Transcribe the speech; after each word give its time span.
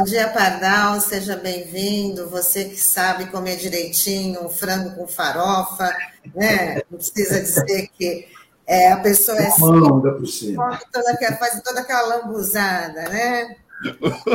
Bom 0.00 0.04
dia, 0.04 0.28
Pardal, 0.28 0.98
seja 0.98 1.36
bem-vindo. 1.36 2.26
Você 2.30 2.64
que 2.64 2.76
sabe 2.76 3.26
comer 3.26 3.56
direitinho, 3.58 4.46
um 4.46 4.48
frango 4.48 4.96
com 4.96 5.06
farofa, 5.06 5.94
né? 6.34 6.76
Não 6.90 6.96
precisa 6.96 7.38
dizer 7.38 7.86
que 7.88 8.26
é, 8.66 8.92
a 8.92 8.96
pessoa 8.96 9.36
é 9.36 9.50
Manda 9.58 10.12
por 10.12 10.26
cima. 10.26 10.80
Toda, 10.90 11.36
faz 11.36 11.60
toda 11.60 11.80
aquela 11.80 12.16
lambuzada, 12.16 13.10
né? 13.10 13.56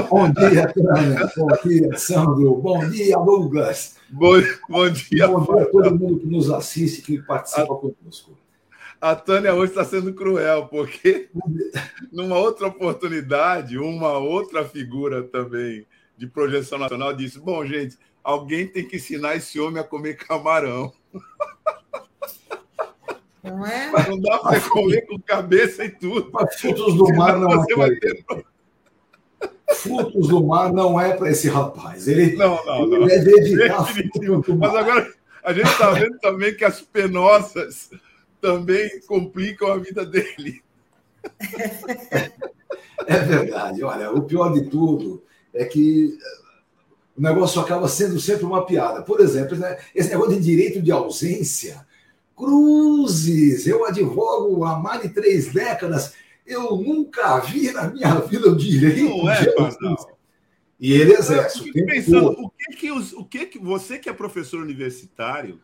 Bom 0.07 0.31
dia, 0.33 0.71
Tânia. 0.71 1.31
Bom 1.35 1.47
dia, 1.67 1.97
Sandro. 1.97 2.55
Bom 2.57 2.87
dia, 2.87 3.17
Douglas. 3.17 3.95
Bom, 4.07 4.35
bom 4.69 4.87
dia. 4.91 5.27
Bom 5.27 5.41
dia 5.41 5.63
a 5.63 5.65
todo 5.65 5.95
mundo 5.97 6.19
que 6.19 6.27
nos 6.27 6.51
assiste, 6.51 7.01
que 7.01 7.17
participa 7.17 7.63
a, 7.63 7.65
conosco. 7.65 8.37
A 8.99 9.15
Tânia 9.15 9.53
hoje 9.53 9.71
está 9.71 9.83
sendo 9.83 10.13
cruel, 10.13 10.67
porque 10.67 11.29
numa 12.11 12.37
outra 12.37 12.67
oportunidade, 12.67 13.77
uma 13.77 14.17
outra 14.17 14.65
figura 14.65 15.23
também 15.23 15.85
de 16.17 16.27
projeção 16.27 16.79
nacional 16.79 17.13
disse: 17.13 17.39
Bom, 17.39 17.65
gente, 17.65 17.97
alguém 18.23 18.67
tem 18.67 18.87
que 18.87 18.95
ensinar 18.95 19.35
esse 19.35 19.59
homem 19.59 19.81
a 19.81 19.83
comer 19.83 20.15
camarão. 20.15 20.91
Não 23.43 23.65
é? 23.65 23.91
Não 24.09 24.19
dá 24.19 24.39
para 24.39 24.59
comer 24.61 25.01
com 25.05 25.19
cabeça 25.19 25.85
e 25.85 25.89
tudo. 25.89 26.29
Mas 26.33 26.55
frutos 26.55 26.95
do 26.95 27.13
mar 27.13 27.37
não 27.37 27.63
é. 27.63 27.65
Frutos 29.75 30.27
do 30.29 30.43
mar 30.43 30.73
não 30.73 30.99
é 30.99 31.15
para 31.15 31.29
esse 31.29 31.47
rapaz. 31.47 32.07
Ele, 32.07 32.35
não, 32.35 32.63
não, 32.65 32.87
não. 32.87 33.03
ele 33.03 33.13
é 33.13 33.19
dedicado. 33.19 33.87
Mas 34.57 34.75
agora 34.75 35.13
a 35.43 35.53
gente 35.53 35.67
está 35.67 35.91
vendo 35.91 36.17
também 36.19 36.55
que 36.55 36.65
as 36.65 36.81
penosas 36.81 37.91
também 38.41 39.01
complicam 39.01 39.71
a 39.71 39.77
vida 39.77 40.05
dele. 40.05 40.61
É 43.07 43.19
verdade. 43.19 43.83
Olha, 43.83 44.11
o 44.11 44.23
pior 44.23 44.53
de 44.53 44.69
tudo 44.69 45.21
é 45.53 45.65
que 45.65 46.17
o 47.15 47.21
negócio 47.21 47.61
acaba 47.61 47.87
sendo 47.87 48.19
sempre 48.19 48.45
uma 48.45 48.65
piada. 48.65 49.01
Por 49.01 49.19
exemplo, 49.19 49.57
né, 49.57 49.77
esse 49.93 50.09
negócio 50.09 50.35
de 50.35 50.41
direito 50.41 50.81
de 50.81 50.91
ausência. 50.91 51.85
Cruzes, 52.35 53.67
eu 53.67 53.85
advogo 53.85 54.63
há 54.65 54.79
mais 54.79 55.01
de 55.01 55.09
três 55.09 55.53
décadas 55.53 56.13
eu 56.45 56.77
nunca 56.77 57.39
vi 57.39 57.71
na 57.71 57.89
minha 57.89 58.19
vida 58.19 58.49
o 58.49 58.55
direito 58.55 59.17
não 59.17 59.29
é, 59.29 59.41
de 59.41 59.49
E 60.79 60.93
ele 60.93 61.13
exerce. 61.13 61.71
Eu 61.73 61.85
pensando, 61.85 62.27
o 62.39 62.49
que 62.49 62.75
que, 62.75 62.91
os, 62.91 63.13
o 63.13 63.25
que 63.25 63.45
que 63.47 63.59
você 63.59 63.97
que 63.97 64.09
é 64.09 64.13
professor 64.13 64.61
universitário, 64.61 65.59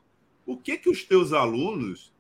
o 0.46 0.58
que 0.58 0.78
que 0.78 0.90
os 0.90 1.04
teus 1.04 1.34
alunos 1.34 2.12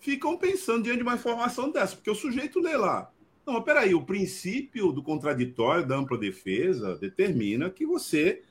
ficam 0.00 0.36
pensando 0.36 0.82
diante 0.82 0.98
de 0.98 1.02
uma 1.02 1.14
informação 1.14 1.70
dessa? 1.70 1.96
Porque 1.96 2.10
o 2.10 2.14
sujeito 2.14 2.60
lê 2.60 2.76
lá. 2.76 3.10
Não, 3.46 3.62
peraí, 3.62 3.94
o 3.94 4.04
princípio 4.04 4.92
do 4.92 5.02
contraditório, 5.02 5.86
da 5.86 5.96
ampla 5.96 6.18
defesa, 6.18 6.96
determina 6.96 7.70
que 7.70 7.86
você 7.86 8.42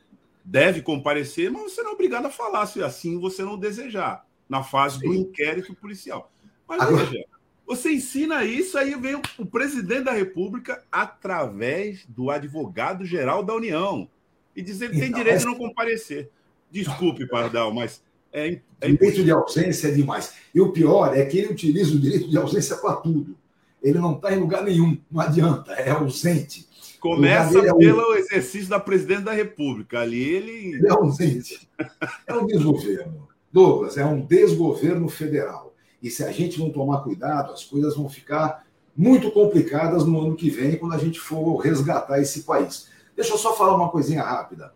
deve 0.44 0.82
comparecer, 0.82 1.52
mas 1.52 1.74
você 1.74 1.84
não 1.84 1.92
é 1.92 1.94
obrigado 1.94 2.26
a 2.26 2.32
falar 2.32 2.66
se 2.66 2.82
assim 2.82 3.20
você 3.20 3.44
não 3.44 3.60
desejar, 3.60 4.26
na 4.50 4.64
fase 4.64 5.00
do 5.00 5.14
inquérito 5.14 5.76
policial. 5.76 6.32
Mas 6.68 6.82
Agora... 6.82 7.06
veja, 7.06 7.26
você 7.68 7.92
ensina 7.92 8.46
isso, 8.46 8.78
aí 8.78 8.96
vem 8.96 9.22
o 9.38 9.46
presidente 9.46 10.06
da 10.06 10.14
República 10.14 10.84
através 10.90 12.06
do 12.08 12.32
advogado-geral 12.32 13.44
da 13.44 13.54
União 13.54 14.10
e 14.56 14.62
dizer 14.62 14.90
que 14.90 14.98
tem 14.98 15.10
então, 15.10 15.20
direito 15.20 15.40
de 15.40 15.46
não 15.46 15.56
comparecer. 15.56 16.32
Desculpe, 16.72 17.28
Pardal, 17.28 17.74
mas 17.74 18.02
é, 18.32 18.60
é 18.82 18.88
direito 18.90 19.24
de 19.24 19.32
ausência 19.32 19.88
é 19.88 19.92
demais. 19.92 20.34
E 20.54 20.62
o 20.62 20.72
pior 20.72 21.16
é 21.16 21.26
que 21.26 21.38
ele 21.38 21.54
utiliza 21.54 21.96
o 21.96 22.00
direito 22.00 22.30
de 22.30 22.38
ausência 22.38 22.76
para 22.78 22.96
tudo. 22.96 23.36
Ele 23.82 24.00
não 24.00 24.16
está 24.16 24.34
em 24.34 24.40
lugar 24.40 24.64
nenhum, 24.64 24.98
não 25.10 25.22
adianta, 25.22 25.74
é 25.74 25.90
ausente. 25.90 26.68
Começa 27.00 27.60
é 27.60 27.74
pelo 27.74 28.16
exercício 28.16 28.70
da 28.70 28.80
presidente 28.80 29.22
da 29.22 29.32
República. 29.32 30.00
Ali 30.00 30.22
ele. 30.22 30.76
Ele 30.76 30.88
é 30.88 30.92
ausente. 30.92 31.70
É 32.26 32.34
um 32.34 32.46
desgoverno. 32.46 33.28
Douglas, 33.52 33.98
é 33.98 34.06
um 34.06 34.20
desgoverno 34.20 35.08
federal. 35.08 35.74
E 36.02 36.10
se 36.10 36.24
a 36.24 36.32
gente 36.32 36.60
não 36.60 36.72
tomar 36.72 37.02
cuidado, 37.02 37.54
as 37.54 37.64
coisas 37.64 37.96
vão 37.96 38.10
ficar 38.10 38.66
muito 38.96 39.32
complicadas 39.32 40.06
no 40.06 40.20
ano 40.20 40.36
que 40.36 40.50
vem, 40.50 40.76
quando 40.76 40.94
a 40.94 40.98
gente 40.98 41.20
for 41.20 41.58
resgatar 41.58 42.20
esse 42.20 42.44
país. 42.44 42.90
Deixa 43.16 43.34
eu 43.34 43.38
só 43.38 43.56
falar 43.56 43.76
uma 43.76 43.90
coisinha 43.90 44.24
rápida. 44.24 44.74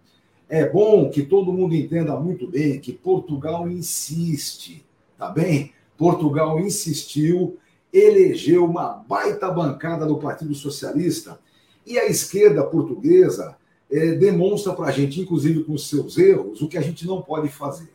É 0.52 0.68
bom 0.68 1.10
que 1.10 1.24
todo 1.24 1.54
mundo 1.54 1.74
entenda 1.74 2.14
muito 2.20 2.46
bem 2.46 2.78
que 2.78 2.92
Portugal 2.92 3.70
insiste, 3.70 4.86
tá 5.18 5.30
bem? 5.30 5.72
Portugal 5.98 6.60
insistiu, 6.60 7.58
elegeu 7.94 8.66
uma 8.66 8.90
baita 9.08 9.50
bancada 9.50 10.06
do 10.06 10.18
Partido 10.18 10.54
Socialista 10.54 11.40
e 11.88 11.98
a 11.98 12.06
esquerda 12.06 12.66
portuguesa 12.66 13.56
é, 13.90 14.12
demonstra 14.12 14.74
para 14.74 14.88
a 14.88 14.92
gente, 14.92 15.22
inclusive 15.22 15.64
com 15.64 15.78
seus 15.78 16.18
erros, 16.18 16.62
o 16.62 16.68
que 16.68 16.78
a 16.78 16.82
gente 16.82 17.08
não 17.08 17.22
pode 17.22 17.48
fazer 17.48 17.90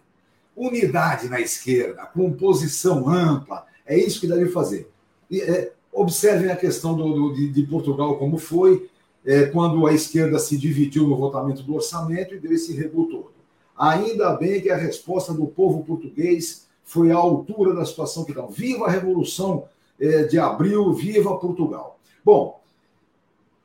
unidade 0.56 1.28
na 1.28 1.38
esquerda, 1.38 2.06
composição 2.06 3.06
ampla. 3.06 3.66
É 3.84 3.98
isso 3.98 4.18
que 4.18 4.26
deve 4.26 4.46
fazer. 4.48 4.90
E, 5.30 5.42
é, 5.42 5.72
observem 5.92 6.50
a 6.50 6.56
questão 6.56 6.96
do, 6.96 7.12
do 7.12 7.34
de, 7.34 7.52
de, 7.52 7.62
Portugal, 7.64 8.16
como 8.16 8.38
foi 8.38 8.88
é, 9.26 9.46
quando 9.46 9.86
a 9.86 9.92
esquerda 9.92 10.38
se 10.38 10.56
dividiu 10.56 11.08
no 11.08 11.16
votamento 11.16 11.62
do 11.64 11.74
orçamento 11.74 12.34
e 12.34 12.38
deu 12.38 12.52
esse 12.52 12.72
rebu 12.72 13.06
todo. 13.06 13.32
Ainda 13.76 14.32
bem 14.34 14.60
que 14.60 14.70
a 14.70 14.76
resposta 14.76 15.34
do 15.34 15.46
povo 15.46 15.84
português 15.84 16.66
foi 16.84 17.10
à 17.10 17.16
altura 17.16 17.74
da 17.74 17.84
situação 17.84 18.24
que 18.24 18.30
estão. 18.30 18.48
Viva 18.48 18.86
a 18.86 18.90
Revolução 18.90 19.64
é, 20.00 20.22
de 20.22 20.38
Abril, 20.38 20.92
viva 20.92 21.36
Portugal. 21.36 21.98
Bom, 22.24 22.60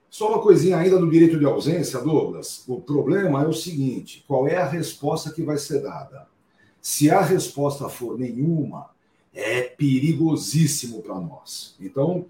só 0.10 0.30
uma 0.30 0.42
coisinha 0.42 0.78
ainda 0.78 0.98
do 0.98 1.10
direito 1.10 1.38
de 1.38 1.46
ausência, 1.46 2.02
Douglas. 2.02 2.64
O 2.68 2.82
problema 2.82 3.44
é 3.44 3.48
o 3.48 3.54
seguinte: 3.54 4.26
qual 4.28 4.48
é 4.48 4.58
a 4.58 4.68
resposta 4.68 5.32
que 5.32 5.44
vai 5.44 5.58
ser 5.58 5.82
dada? 5.82 6.28
Se 6.82 7.12
a 7.12 7.22
resposta 7.22 7.88
for 7.88 8.18
nenhuma, 8.18 8.90
é 9.34 9.62
perigosíssimo 9.62 11.02
para 11.02 11.20
nós. 11.20 11.76
Então, 11.80 12.26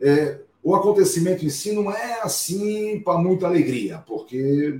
é, 0.00 0.38
o 0.68 0.74
acontecimento 0.74 1.46
em 1.46 1.48
si 1.48 1.72
não 1.72 1.90
é 1.90 2.20
assim 2.20 3.00
para 3.00 3.16
muita 3.16 3.46
alegria, 3.46 4.04
porque 4.06 4.78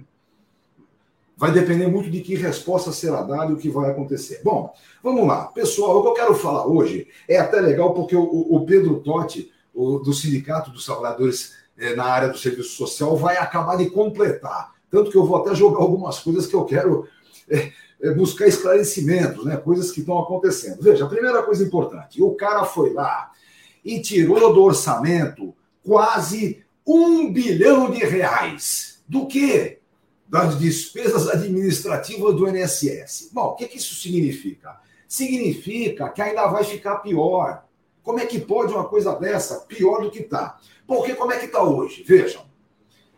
vai 1.34 1.50
depender 1.50 1.86
muito 1.86 2.10
de 2.10 2.20
que 2.20 2.34
resposta 2.34 2.92
será 2.92 3.22
dada 3.22 3.50
e 3.50 3.54
o 3.54 3.56
que 3.56 3.70
vai 3.70 3.90
acontecer. 3.90 4.42
Bom, 4.44 4.70
vamos 5.02 5.26
lá. 5.26 5.46
Pessoal, 5.46 5.96
o 5.96 6.02
que 6.02 6.08
eu 6.08 6.12
quero 6.12 6.34
falar 6.34 6.66
hoje 6.66 7.08
é 7.26 7.38
até 7.38 7.58
legal 7.58 7.94
porque 7.94 8.14
o, 8.14 8.22
o 8.22 8.66
Pedro 8.66 9.00
Totti, 9.00 9.50
o, 9.72 9.98
do 9.98 10.12
Sindicato 10.12 10.70
dos 10.70 10.84
Trabalhadores 10.84 11.54
é, 11.78 11.96
na 11.96 12.04
área 12.04 12.28
do 12.28 12.36
serviço 12.36 12.76
social, 12.76 13.16
vai 13.16 13.38
acabar 13.38 13.78
de 13.78 13.88
completar. 13.88 14.74
Tanto 14.90 15.10
que 15.10 15.16
eu 15.16 15.24
vou 15.24 15.38
até 15.38 15.54
jogar 15.54 15.80
algumas 15.80 16.20
coisas 16.20 16.46
que 16.46 16.54
eu 16.54 16.66
quero 16.66 17.08
é, 17.48 17.72
é, 18.02 18.10
buscar 18.12 18.46
esclarecimentos, 18.46 19.42
né, 19.46 19.56
coisas 19.56 19.90
que 19.90 20.00
estão 20.00 20.18
acontecendo. 20.18 20.82
Veja, 20.82 21.06
a 21.06 21.08
primeira 21.08 21.42
coisa 21.42 21.64
importante: 21.64 22.22
o 22.22 22.32
cara 22.32 22.66
foi 22.66 22.92
lá 22.92 23.30
e 23.82 24.02
tirou 24.02 24.52
do 24.52 24.62
orçamento 24.62 25.54
quase 25.88 26.62
um 26.86 27.32
bilhão 27.32 27.90
de 27.90 28.04
reais. 28.04 29.02
Do 29.08 29.26
quê? 29.26 29.78
Das 30.28 30.58
despesas 30.58 31.26
administrativas 31.26 32.36
do 32.36 32.46
INSS. 32.46 33.30
Bom, 33.32 33.46
o 33.46 33.54
que, 33.54 33.66
que 33.66 33.78
isso 33.78 33.94
significa? 33.94 34.78
Significa 35.08 36.10
que 36.10 36.20
ainda 36.20 36.46
vai 36.48 36.62
ficar 36.62 36.96
pior. 36.98 37.64
Como 38.02 38.20
é 38.20 38.26
que 38.26 38.38
pode 38.38 38.74
uma 38.74 38.84
coisa 38.84 39.14
dessa 39.14 39.60
pior 39.60 40.02
do 40.02 40.10
que 40.10 40.18
está? 40.18 40.58
Porque 40.86 41.14
como 41.14 41.32
é 41.32 41.38
que 41.38 41.46
está 41.46 41.62
hoje? 41.62 42.02
Vejam, 42.06 42.42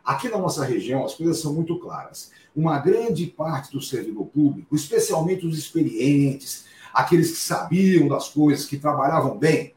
aqui 0.04 0.28
na 0.28 0.38
nossa 0.38 0.64
região 0.64 1.04
as 1.04 1.16
coisas 1.16 1.40
são 1.40 1.52
muito 1.52 1.76
claras 1.80 2.30
uma 2.54 2.78
grande 2.78 3.26
parte 3.26 3.72
do 3.72 3.80
servidor 3.80 4.26
público, 4.26 4.74
especialmente 4.74 5.46
os 5.46 5.56
experientes, 5.56 6.64
aqueles 6.92 7.30
que 7.30 7.38
sabiam 7.38 8.08
das 8.08 8.28
coisas, 8.28 8.66
que 8.66 8.76
trabalhavam 8.76 9.38
bem, 9.38 9.72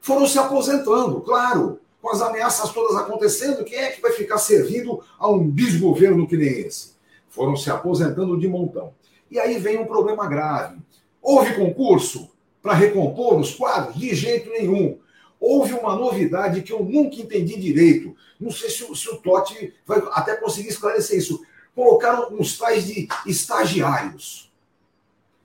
foram 0.00 0.26
se 0.26 0.38
aposentando, 0.38 1.20
claro, 1.22 1.80
com 2.00 2.10
as 2.10 2.20
ameaças 2.20 2.70
todas 2.70 2.96
acontecendo, 2.96 3.64
quem 3.64 3.78
é 3.78 3.90
que 3.90 4.00
vai 4.00 4.12
ficar 4.12 4.38
servindo 4.38 5.02
a 5.18 5.28
um 5.28 5.50
desgoverno 5.50 6.26
que 6.26 6.36
nem 6.36 6.60
esse? 6.60 6.92
Foram 7.28 7.56
se 7.56 7.70
aposentando 7.70 8.38
de 8.38 8.48
montão. 8.48 8.94
E 9.30 9.38
aí 9.38 9.58
vem 9.58 9.78
um 9.78 9.86
problema 9.86 10.26
grave. 10.26 10.78
Houve 11.20 11.54
concurso 11.54 12.30
para 12.62 12.74
recompor 12.74 13.38
os 13.38 13.54
quadros? 13.54 13.96
De 13.96 14.14
jeito 14.14 14.48
nenhum. 14.50 14.98
Houve 15.40 15.74
uma 15.74 15.94
novidade 15.94 16.62
que 16.62 16.72
eu 16.72 16.82
nunca 16.82 17.16
entendi 17.16 17.58
direito. 17.58 18.16
Não 18.40 18.50
sei 18.50 18.70
se, 18.70 18.84
se 18.96 19.08
o 19.10 19.16
Totti 19.16 19.74
vai 19.86 20.02
até 20.12 20.36
conseguir 20.36 20.68
esclarecer 20.68 21.18
isso 21.18 21.42
colocaram 21.78 22.34
uns 22.34 22.58
tais 22.58 22.86
de 22.86 23.06
estagiários. 23.24 24.50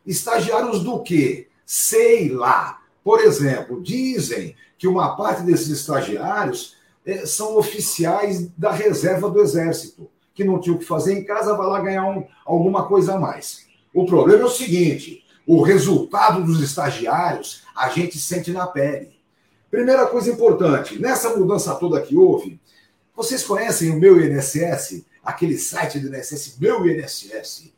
Estagiários 0.04 0.84
do 0.84 1.00
quê? 1.04 1.48
Sei 1.64 2.28
lá. 2.30 2.82
Por 3.04 3.20
exemplo, 3.20 3.84
dizem 3.84 4.56
que 4.84 4.88
uma 4.90 5.16
parte 5.16 5.44
desses 5.44 5.70
estagiários 5.70 6.76
é, 7.06 7.26
são 7.26 7.56
oficiais 7.58 8.50
da 8.58 8.70
reserva 8.70 9.30
do 9.30 9.40
Exército, 9.40 10.10
que 10.34 10.44
não 10.44 10.60
tinham 10.60 10.76
o 10.76 10.80
que 10.80 10.84
fazer 10.84 11.18
em 11.18 11.24
casa, 11.24 11.56
vai 11.56 11.68
lá 11.68 11.80
ganhar 11.80 12.06
um, 12.06 12.28
alguma 12.46 12.86
coisa 12.86 13.14
a 13.14 13.18
mais. 13.18 13.66
O 13.94 14.06
problema 14.06 14.42
é 14.42 14.46
o 14.46 14.50
seguinte: 14.50 15.24
o 15.48 15.62
resultado 15.62 16.44
dos 16.44 16.62
estagiários 16.62 17.64
a 17.74 17.88
gente 17.88 18.20
sente 18.20 18.52
na 18.52 18.68
pele. 18.68 19.18
Primeira 19.72 20.06
coisa 20.08 20.30
importante, 20.30 21.02
nessa 21.02 21.34
mudança 21.34 21.74
toda 21.76 22.02
que 22.02 22.18
houve, 22.18 22.60
vocês 23.16 23.42
conhecem 23.42 23.90
o 23.90 23.98
meu 23.98 24.20
INSS? 24.20 25.06
aquele 25.24 25.58
site 25.58 25.98
do 26.00 26.14
INSS, 26.14 26.58
meu 26.60 26.86
INSS. 26.86 27.72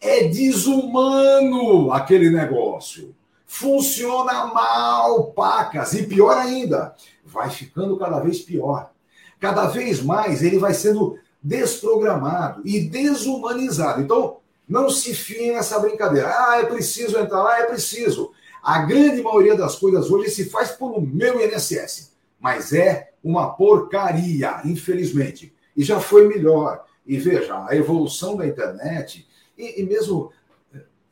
É 0.00 0.26
desumano 0.28 1.92
aquele 1.92 2.30
negócio. 2.30 3.14
Funciona 3.52 4.46
mal, 4.46 5.32
pacas. 5.32 5.92
E 5.94 6.04
pior 6.04 6.38
ainda, 6.38 6.94
vai 7.24 7.50
ficando 7.50 7.98
cada 7.98 8.20
vez 8.20 8.38
pior. 8.38 8.92
Cada 9.40 9.66
vez 9.66 10.00
mais 10.00 10.40
ele 10.40 10.56
vai 10.56 10.72
sendo 10.72 11.18
desprogramado 11.42 12.62
e 12.64 12.80
desumanizado. 12.80 14.02
Então, 14.02 14.36
não 14.68 14.88
se 14.88 15.12
fie 15.12 15.50
nessa 15.50 15.80
brincadeira. 15.80 16.32
Ah, 16.32 16.60
é 16.60 16.64
preciso 16.64 17.18
entrar 17.18 17.42
lá, 17.42 17.58
é 17.58 17.64
preciso. 17.64 18.30
A 18.62 18.82
grande 18.82 19.20
maioria 19.20 19.56
das 19.56 19.74
coisas 19.74 20.08
hoje 20.12 20.30
se 20.30 20.44
faz 20.48 20.70
por 20.70 20.92
o 20.92 21.00
meu 21.00 21.44
INSS, 21.44 22.12
mas 22.38 22.72
é 22.72 23.10
uma 23.22 23.50
porcaria, 23.50 24.60
infelizmente. 24.64 25.52
E 25.76 25.82
já 25.82 25.98
foi 25.98 26.28
melhor. 26.28 26.84
E 27.04 27.18
veja, 27.18 27.66
a 27.68 27.74
evolução 27.74 28.36
da 28.36 28.46
internet, 28.46 29.26
e, 29.58 29.82
e 29.82 29.84
mesmo 29.84 30.30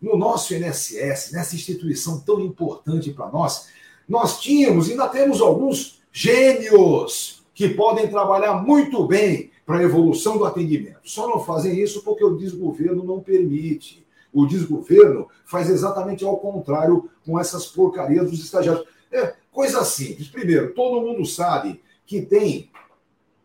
no 0.00 0.16
nosso 0.16 0.54
INSS, 0.54 1.32
nessa 1.32 1.54
instituição 1.54 2.20
tão 2.20 2.40
importante 2.40 3.10
para 3.10 3.30
nós, 3.30 3.68
nós 4.08 4.40
tínhamos, 4.40 4.88
ainda 4.88 5.08
temos 5.08 5.40
alguns 5.40 6.00
gênios 6.12 7.44
que 7.54 7.68
podem 7.68 8.08
trabalhar 8.08 8.62
muito 8.62 9.04
bem 9.06 9.50
para 9.66 9.78
a 9.78 9.82
evolução 9.82 10.38
do 10.38 10.44
atendimento. 10.44 11.00
Só 11.04 11.28
não 11.28 11.40
fazem 11.40 11.78
isso 11.78 12.02
porque 12.02 12.24
o 12.24 12.36
desgoverno 12.36 13.04
não 13.04 13.20
permite. 13.20 14.06
O 14.32 14.46
desgoverno 14.46 15.28
faz 15.44 15.68
exatamente 15.68 16.24
ao 16.24 16.38
contrário 16.38 17.10
com 17.26 17.38
essas 17.38 17.66
porcarias 17.66 18.30
dos 18.30 18.42
estagiários. 18.42 18.86
É 19.10 19.34
coisa 19.50 19.84
simples. 19.84 20.28
Primeiro, 20.28 20.72
todo 20.72 21.02
mundo 21.02 21.26
sabe 21.26 21.82
que 22.06 22.22
tem 22.22 22.70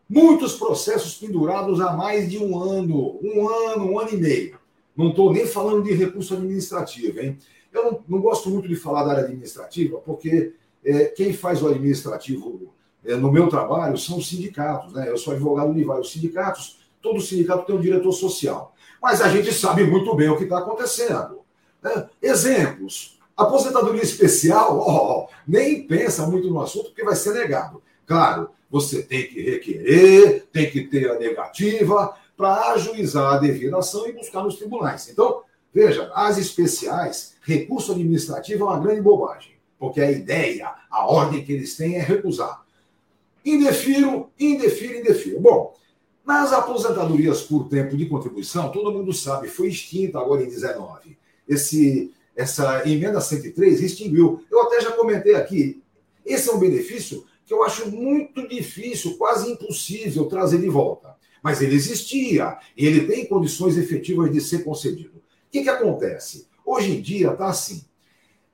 muitos 0.08 0.54
processos 0.54 1.14
pendurados 1.16 1.80
há 1.80 1.92
mais 1.92 2.30
de 2.30 2.38
um 2.38 2.58
ano, 2.58 3.18
um 3.22 3.48
ano, 3.48 3.92
um 3.92 3.98
ano 3.98 4.10
e 4.10 4.16
meio. 4.16 4.58
Não 4.96 5.10
estou 5.10 5.32
nem 5.32 5.46
falando 5.46 5.82
de 5.82 5.92
recurso 5.92 6.34
administrativo, 6.34 7.20
hein? 7.20 7.38
Eu 7.72 7.84
não, 7.84 8.04
não, 8.08 8.20
gosto 8.20 8.48
muito 8.48 8.68
de 8.68 8.76
falar 8.76 9.04
da 9.04 9.10
área 9.12 9.24
administrativa, 9.24 9.98
porque 9.98 10.54
é, 10.84 11.06
quem 11.06 11.32
faz 11.32 11.60
o 11.62 11.68
administrativo 11.68 12.72
é, 13.04 13.16
no 13.16 13.32
meu 13.32 13.48
trabalho 13.48 13.98
são 13.98 14.18
os 14.18 14.28
sindicatos, 14.28 14.92
né? 14.92 15.10
Eu 15.10 15.16
sou 15.16 15.32
advogado 15.32 15.74
de 15.74 15.82
vários 15.82 16.12
sindicatos, 16.12 16.78
todo 17.02 17.20
sindicato 17.20 17.66
tem 17.66 17.74
um 17.74 17.80
diretor 17.80 18.12
social. 18.12 18.74
Mas 19.02 19.20
a 19.20 19.28
gente 19.28 19.52
sabe 19.52 19.84
muito 19.84 20.14
bem 20.14 20.28
o 20.28 20.36
que 20.36 20.44
está 20.44 20.58
acontecendo. 20.58 21.40
Né? 21.82 22.08
Exemplos. 22.22 23.18
Aposentadoria 23.36 24.02
especial, 24.02 24.78
oh, 24.78 25.28
nem 25.46 25.86
pensa 25.86 26.24
muito 26.26 26.48
no 26.48 26.60
assunto, 26.60 26.86
porque 26.86 27.04
vai 27.04 27.16
ser 27.16 27.34
negado. 27.34 27.82
Claro, 28.06 28.50
você 28.70 29.02
tem 29.02 29.26
que 29.26 29.42
requerer, 29.42 30.46
tem 30.52 30.70
que 30.70 30.82
ter 30.82 31.10
a 31.10 31.18
negativa 31.18 32.16
para 32.36 32.72
ajuizar 32.72 33.34
a 33.34 33.38
devida 33.38 33.78
ação 33.78 34.08
e 34.08 34.12
buscar 34.12 34.42
nos 34.42 34.56
tribunais. 34.56 35.08
Então, 35.08 35.42
veja, 35.72 36.10
as 36.14 36.38
especiais, 36.38 37.34
recurso 37.42 37.92
administrativo 37.92 38.64
é 38.64 38.66
uma 38.66 38.80
grande 38.80 39.00
bobagem, 39.00 39.52
porque 39.78 40.00
a 40.00 40.10
ideia, 40.10 40.72
a 40.90 41.06
ordem 41.06 41.44
que 41.44 41.52
eles 41.52 41.76
têm 41.76 41.96
é 41.96 42.02
recusar. 42.02 42.64
Indefiro, 43.44 44.30
indefiro, 44.38 44.98
indefiro. 44.98 45.40
Bom, 45.40 45.74
nas 46.24 46.52
aposentadorias 46.52 47.42
por 47.42 47.68
tempo 47.68 47.96
de 47.96 48.06
contribuição, 48.06 48.72
todo 48.72 48.90
mundo 48.90 49.12
sabe, 49.12 49.48
foi 49.48 49.68
extinta 49.68 50.18
agora 50.18 50.42
em 50.42 50.48
19. 50.48 51.18
Esse, 51.46 52.14
essa 52.34 52.88
emenda 52.88 53.20
103 53.20 53.82
extinguiu. 53.82 54.42
Eu 54.50 54.62
até 54.62 54.80
já 54.80 54.92
comentei 54.92 55.34
aqui. 55.34 55.82
Esse 56.24 56.48
é 56.48 56.52
um 56.54 56.58
benefício 56.58 57.26
que 57.44 57.52
eu 57.52 57.62
acho 57.62 57.90
muito 57.90 58.48
difícil, 58.48 59.18
quase 59.18 59.50
impossível 59.50 60.24
trazer 60.24 60.58
de 60.58 60.68
volta. 60.70 61.14
Mas 61.44 61.60
ele 61.60 61.74
existia 61.74 62.56
e 62.74 62.86
ele 62.86 63.06
tem 63.06 63.26
condições 63.26 63.76
efetivas 63.76 64.32
de 64.32 64.40
ser 64.40 64.64
concedido. 64.64 65.18
O 65.18 65.50
que, 65.52 65.62
que 65.62 65.68
acontece? 65.68 66.48
Hoje 66.64 66.96
em 66.96 67.02
dia 67.02 67.32
está 67.32 67.48
assim. 67.48 67.84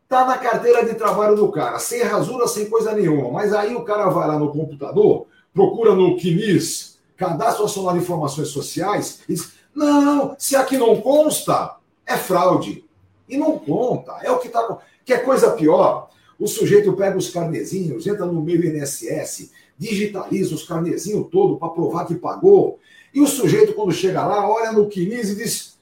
Está 0.02 0.26
na 0.26 0.36
carteira 0.36 0.84
de 0.84 0.94
trabalho 0.94 1.36
do 1.36 1.52
cara, 1.52 1.78
sem 1.78 2.02
rasura, 2.02 2.48
sem 2.48 2.68
coisa 2.68 2.92
nenhuma. 2.92 3.30
Mas 3.30 3.54
aí 3.54 3.76
o 3.76 3.84
cara 3.84 4.08
vai 4.08 4.26
lá 4.26 4.36
no 4.36 4.50
computador, 4.50 5.28
procura 5.54 5.94
no 5.94 6.18
CNIS, 6.18 6.98
Cadastro 7.16 7.62
Nacional 7.62 7.92
de 7.92 8.00
Informações 8.00 8.48
Sociais, 8.48 9.20
e 9.28 9.34
diz: 9.34 9.52
não, 9.72 10.34
se 10.36 10.56
aqui 10.56 10.76
não 10.76 11.00
consta, 11.00 11.76
é 12.04 12.16
fraude. 12.16 12.84
E 13.28 13.36
não 13.36 13.56
conta. 13.56 14.18
É 14.20 14.32
o 14.32 14.40
que 14.40 14.48
está. 14.48 14.78
Que 15.04 15.12
é 15.12 15.18
coisa 15.18 15.52
pior. 15.52 16.10
O 16.40 16.48
sujeito 16.48 16.92
pega 16.94 17.16
os 17.16 17.30
carnezinhos, 17.30 18.04
entra 18.04 18.26
no 18.26 18.42
meio 18.42 18.64
INSS, 18.64 19.52
digitaliza 19.80 20.54
os 20.54 20.62
carnezinhos 20.62 21.26
todo 21.30 21.56
para 21.56 21.70
provar 21.70 22.04
que 22.04 22.14
pagou. 22.14 22.78
E 23.14 23.20
o 23.20 23.26
sujeito, 23.26 23.72
quando 23.72 23.90
chega 23.90 24.24
lá, 24.26 24.46
olha 24.46 24.72
no 24.72 24.90
CNIS 24.90 25.30
e 25.30 25.36
diz: 25.36 25.78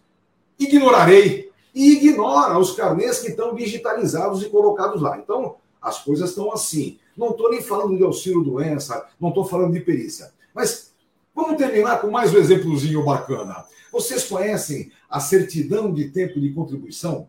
ignorarei 0.56 1.50
e 1.75 1.95
ignora 1.95 2.56
os 2.56 2.73
carnês 2.77 3.19
que 3.19 3.31
estão 3.31 3.56
digitalizados 3.56 4.41
e 4.43 4.49
colocados 4.49 5.03
lá. 5.03 5.19
Então, 5.19 5.56
as 5.83 5.99
coisas 5.99 6.31
estão 6.31 6.53
assim. 6.53 6.97
Não 7.17 7.31
estou 7.31 7.50
nem 7.50 7.61
falando 7.61 7.97
de 7.97 8.05
auxílio 8.05 8.45
doença, 8.45 9.05
não 9.21 9.31
estou 9.31 9.45
falando 9.45 9.73
de 9.73 9.81
perícia. 9.81 10.31
Mas 10.55 10.93
vamos 11.35 11.56
terminar 11.56 12.01
com 12.01 12.09
mais 12.09 12.33
um 12.33 12.39
exemplozinho 12.39 13.05
bacana. 13.05 13.65
Vocês 13.91 14.25
conhecem 14.25 14.93
a 15.11 15.19
certidão 15.19 15.93
de 15.93 16.09
tempo 16.11 16.41
de 16.41 16.51
contribuição? 16.53 17.29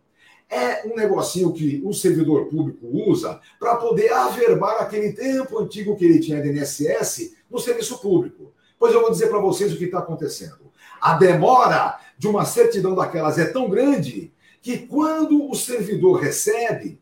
É 0.49 0.87
um 0.87 0.95
negocinho 0.95 1.53
que 1.53 1.81
o 1.85 1.93
servidor 1.93 2.47
público 2.47 2.87
usa 2.87 3.39
para 3.59 3.75
poder 3.75 4.11
averbar 4.11 4.81
aquele 4.81 5.13
tempo 5.13 5.59
antigo 5.59 5.95
que 5.95 6.05
ele 6.05 6.19
tinha 6.19 6.41
de 6.41 6.49
INSS 6.49 7.35
no 7.49 7.59
serviço 7.59 7.99
público. 7.99 8.51
Pois 8.79 8.93
eu 8.93 9.01
vou 9.01 9.11
dizer 9.11 9.27
para 9.27 9.39
vocês 9.39 9.73
o 9.73 9.77
que 9.77 9.85
está 9.85 9.99
acontecendo. 9.99 10.71
A 10.99 11.15
demora 11.15 11.99
de 12.17 12.27
uma 12.27 12.45
certidão 12.45 12.95
daquelas 12.95 13.37
é 13.37 13.45
tão 13.45 13.69
grande 13.69 14.33
que 14.61 14.79
quando 14.79 15.49
o 15.49 15.55
servidor 15.55 16.19
recebe, 16.19 16.99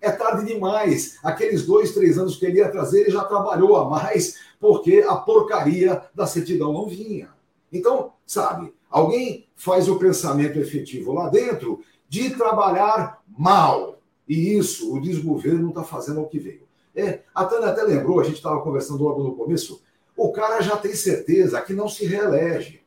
é 0.00 0.10
tarde 0.10 0.46
demais. 0.46 1.18
Aqueles 1.22 1.64
dois, 1.64 1.92
três 1.92 2.18
anos 2.18 2.36
que 2.36 2.46
ele 2.46 2.58
ia 2.58 2.70
trazer, 2.70 3.02
ele 3.02 3.10
já 3.10 3.24
trabalhou 3.24 3.76
a 3.76 3.88
mais, 3.88 4.36
porque 4.58 5.04
a 5.06 5.16
porcaria 5.16 6.02
da 6.14 6.26
certidão 6.26 6.72
não 6.72 6.88
vinha. 6.88 7.28
Então, 7.72 8.12
sabe, 8.26 8.72
alguém 8.90 9.46
faz 9.54 9.88
o 9.88 9.98
pensamento 9.98 10.58
efetivo 10.58 11.12
lá 11.12 11.28
dentro 11.28 11.80
de 12.10 12.36
trabalhar 12.36 13.22
mal. 13.26 13.98
E 14.28 14.58
isso 14.58 14.94
o 14.94 15.00
desgoverno 15.00 15.70
está 15.70 15.82
fazendo 15.82 16.20
ao 16.20 16.28
que 16.28 16.38
veio. 16.38 16.68
É, 16.94 17.20
a 17.34 17.46
Tânia 17.46 17.68
até 17.68 17.82
lembrou, 17.82 18.20
a 18.20 18.24
gente 18.24 18.36
estava 18.36 18.60
conversando 18.60 19.02
logo 19.02 19.22
no 19.22 19.34
começo, 19.34 19.82
o 20.14 20.30
cara 20.30 20.60
já 20.60 20.76
tem 20.76 20.94
certeza 20.94 21.62
que 21.62 21.72
não 21.72 21.88
se 21.88 22.04
reelege 22.04 22.80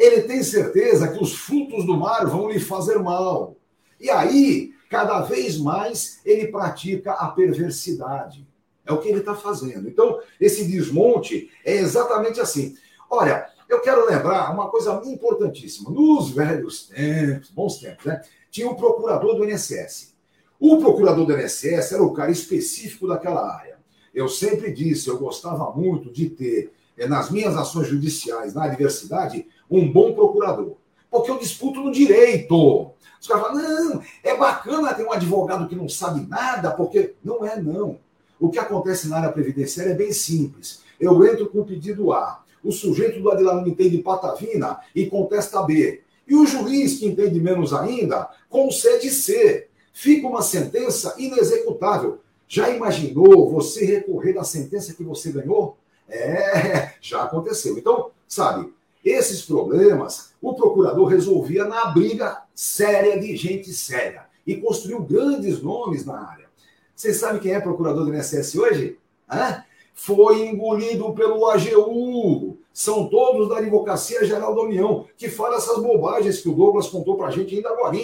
ele 0.00 0.22
tem 0.22 0.42
certeza 0.42 1.08
que 1.08 1.22
os 1.22 1.34
frutos 1.34 1.84
do 1.84 1.94
mar 1.94 2.24
vão 2.24 2.48
lhe 2.48 2.58
fazer 2.58 2.98
mal. 2.98 3.54
E 4.00 4.08
aí, 4.08 4.72
cada 4.88 5.20
vez 5.20 5.58
mais, 5.58 6.20
ele 6.24 6.48
pratica 6.48 7.12
a 7.12 7.28
perversidade. 7.28 8.48
É 8.86 8.92
o 8.92 8.98
que 8.98 9.08
ele 9.08 9.18
está 9.18 9.34
fazendo. 9.34 9.86
Então, 9.86 10.18
esse 10.40 10.64
desmonte 10.64 11.50
é 11.66 11.74
exatamente 11.76 12.40
assim. 12.40 12.74
Olha, 13.10 13.46
eu 13.70 13.80
quero 13.80 14.04
lembrar 14.04 14.52
uma 14.52 14.68
coisa 14.68 15.00
importantíssima. 15.06 15.90
Nos 15.90 16.30
velhos 16.30 16.88
tempos, 16.88 17.50
bons 17.50 17.78
tempos, 17.78 18.04
né? 18.04 18.20
Tinha 18.50 18.66
o 18.66 18.72
um 18.72 18.74
procurador 18.74 19.36
do 19.36 19.48
INSS. 19.48 20.12
O 20.58 20.78
procurador 20.78 21.24
do 21.24 21.32
INSS 21.32 21.92
era 21.92 22.02
o 22.02 22.12
cara 22.12 22.32
específico 22.32 23.06
daquela 23.06 23.48
área. 23.56 23.78
Eu 24.12 24.28
sempre 24.28 24.72
disse, 24.72 25.08
eu 25.08 25.18
gostava 25.18 25.70
muito 25.70 26.12
de 26.12 26.28
ter, 26.28 26.72
eh, 26.98 27.06
nas 27.06 27.30
minhas 27.30 27.56
ações 27.56 27.86
judiciais 27.86 28.54
na 28.54 28.64
adversidade, 28.64 29.46
um 29.70 29.90
bom 29.90 30.12
procurador. 30.14 30.76
Porque 31.08 31.30
eu 31.30 31.38
disputo 31.38 31.80
no 31.80 31.92
direito. 31.92 32.90
Os 33.20 33.28
caras 33.28 33.42
falam, 33.46 33.62
não, 33.62 34.02
é 34.24 34.36
bacana 34.36 34.92
ter 34.94 35.04
um 35.04 35.12
advogado 35.12 35.68
que 35.68 35.76
não 35.76 35.88
sabe 35.88 36.26
nada, 36.26 36.72
porque 36.72 37.14
não 37.22 37.46
é, 37.46 37.60
não. 37.60 37.98
O 38.38 38.50
que 38.50 38.58
acontece 38.58 39.06
na 39.06 39.18
área 39.18 39.32
previdenciária 39.32 39.92
é 39.92 39.96
bem 39.96 40.12
simples. 40.12 40.82
Eu 40.98 41.24
entro 41.24 41.48
com 41.48 41.60
o 41.60 41.64
pedido 41.64 42.12
A, 42.12 42.42
o 42.62 42.72
sujeito 42.72 43.20
do 43.20 43.42
não 43.42 43.66
entende 43.66 43.98
patavina 43.98 44.80
e 44.94 45.06
contesta 45.06 45.62
B. 45.62 46.02
E 46.26 46.34
o 46.34 46.46
juiz, 46.46 46.98
que 46.98 47.06
entende 47.06 47.40
menos 47.40 47.72
ainda, 47.72 48.28
concede 48.48 49.10
C. 49.10 49.68
Fica 49.92 50.26
uma 50.26 50.42
sentença 50.42 51.14
inexecutável. 51.18 52.20
Já 52.46 52.70
imaginou 52.70 53.50
você 53.50 53.84
recorrer 53.84 54.34
da 54.34 54.44
sentença 54.44 54.94
que 54.94 55.02
você 55.02 55.32
ganhou? 55.32 55.76
É, 56.08 56.92
já 57.00 57.22
aconteceu. 57.22 57.78
Então, 57.78 58.10
sabe, 58.28 58.72
esses 59.04 59.42
problemas 59.42 60.30
o 60.40 60.54
procurador 60.54 61.06
resolvia 61.06 61.64
na 61.64 61.86
briga 61.86 62.42
séria 62.54 63.18
de 63.18 63.36
gente 63.36 63.72
séria 63.72 64.26
e 64.46 64.56
construiu 64.56 65.02
grandes 65.02 65.62
nomes 65.62 66.04
na 66.04 66.18
área. 66.18 66.46
Vocês 66.94 67.16
sabem 67.16 67.40
quem 67.40 67.52
é 67.52 67.60
procurador 67.60 68.04
do 68.04 68.14
INSS 68.14 68.54
hoje? 68.56 68.98
Hã? 69.30 69.64
Foi 69.94 70.46
engolido 70.46 71.12
pelo 71.12 71.46
AGU. 71.46 72.49
São 72.72 73.08
todos 73.08 73.48
da 73.48 73.58
Advocacia 73.58 74.24
Geral 74.24 74.54
da 74.54 74.62
União, 74.62 75.06
que 75.16 75.28
fala 75.28 75.56
essas 75.56 75.82
bobagens 75.82 76.40
que 76.40 76.48
o 76.48 76.54
Douglas 76.54 76.88
contou 76.88 77.16
para 77.16 77.28
a 77.28 77.30
gente 77.30 77.54
ainda 77.54 77.70
agora. 77.70 77.96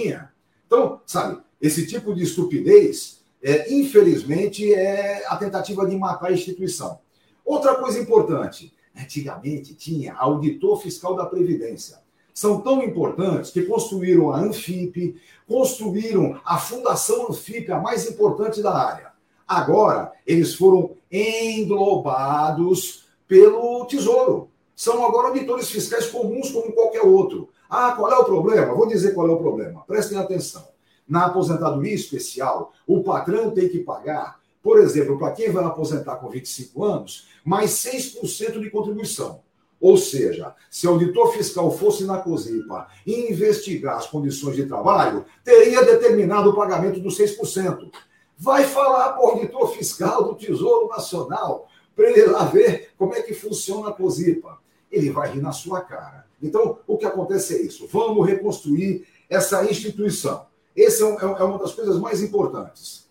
Então, 0.67 1.01
sabe, 1.07 1.41
esse 1.61 1.87
tipo 1.87 2.15
de 2.15 2.25
estupidez, 2.25 3.21
é, 3.43 3.73
infelizmente, 3.73 4.73
é 4.75 5.25
a 5.29 5.37
tentativa 5.37 5.87
de 5.87 5.97
matar 5.97 6.29
a 6.29 6.33
instituição. 6.33 6.99
Outra 7.45 7.77
coisa 7.77 7.99
importante, 7.99 8.75
Antigamente 8.99 9.75
tinha 9.75 10.15
auditor 10.15 10.81
fiscal 10.81 11.15
da 11.15 11.27
Previdência. 11.27 11.99
São 12.33 12.63
tão 12.63 12.83
importantes 12.83 13.51
que 13.51 13.63
construíram 13.63 14.31
a 14.31 14.41
Anfip, 14.41 15.15
construíram 15.47 16.41
a 16.45 16.57
Fundação 16.59 17.29
Anfip, 17.29 17.71
a 17.71 17.79
mais 17.79 18.09
importante 18.09 18.63
da 18.63 18.75
área. 18.75 19.13
Agora, 19.47 20.13
eles 20.27 20.55
foram 20.55 20.97
englobados 21.13 23.07
pelo 23.29 23.85
Tesouro. 23.85 24.49
São 24.77 25.07
agora 25.07 25.29
auditores 25.29 25.71
fiscais 25.71 26.07
comuns 26.07 26.51
como 26.51 26.71
qualquer 26.73 27.01
outro. 27.01 27.49
Ah, 27.69 27.93
qual 27.97 28.13
é 28.13 28.19
o 28.19 28.25
problema? 28.25 28.75
Vou 28.75 28.87
dizer 28.87 29.15
qual 29.15 29.27
é 29.27 29.33
o 29.33 29.39
problema. 29.39 29.83
Prestem 29.87 30.19
atenção. 30.19 30.69
Na 31.09 31.27
aposentadoria 31.27 31.95
especial, 31.95 32.73
o 32.87 33.03
patrão 33.03 33.51
tem 33.53 33.71
que 33.71 33.79
pagar, 33.79 34.39
por 34.63 34.79
exemplo, 34.79 35.19
para 35.19 35.33
quem 35.33 35.51
vai 35.51 35.65
aposentar 35.65 36.17
com 36.17 36.29
25 36.29 36.85
anos, 36.85 37.27
mais 37.43 37.71
6% 37.71 38.61
de 38.61 38.69
contribuição. 38.69 39.41
Ou 39.81 39.97
seja, 39.97 40.55
se 40.71 40.87
o 40.87 40.91
auditor 40.91 41.33
fiscal 41.33 41.71
fosse 41.71 42.05
na 42.05 42.19
COSIPA 42.19 42.89
investigar 43.07 43.97
as 43.97 44.07
condições 44.07 44.57
de 44.57 44.67
trabalho, 44.67 45.25
teria 45.43 45.85
determinado 45.85 46.51
o 46.51 46.55
pagamento 46.55 47.01
dos 47.01 47.17
6%. 47.19 47.91
Vai 48.37 48.65
falar 48.65 49.13
para 49.13 49.23
o 49.23 49.29
auditor 49.29 49.69
fiscal 49.69 50.25
do 50.25 50.35
Tesouro 50.35 50.89
Nacional 50.89 51.67
para 51.97 52.11
ele 52.11 52.27
lá 52.27 52.45
ver 52.45 52.91
como 52.99 53.15
é 53.15 53.23
que 53.23 53.33
funciona 53.33 53.89
a 53.89 53.93
COSIPA. 53.93 54.59
Ele 54.93 55.11
vai 55.11 55.33
rir 55.33 55.41
na 55.41 55.51
sua 55.51 55.81
cara. 55.81 56.27
Então, 56.41 56.79
o 56.87 56.99
que 56.99 57.07
acontece 57.07 57.57
é 57.57 57.63
isso. 57.63 57.89
Vamos 57.91 58.27
reconstruir 58.27 59.07
essa 59.29 59.65
instituição. 59.65 60.47
Essa 60.77 61.05
é, 61.05 61.09
é, 61.09 61.25
é 61.25 61.43
uma 61.43 61.59
das 61.59 61.75
coisas 61.75 61.99
mais 61.99 62.23
importantes. 62.23 63.07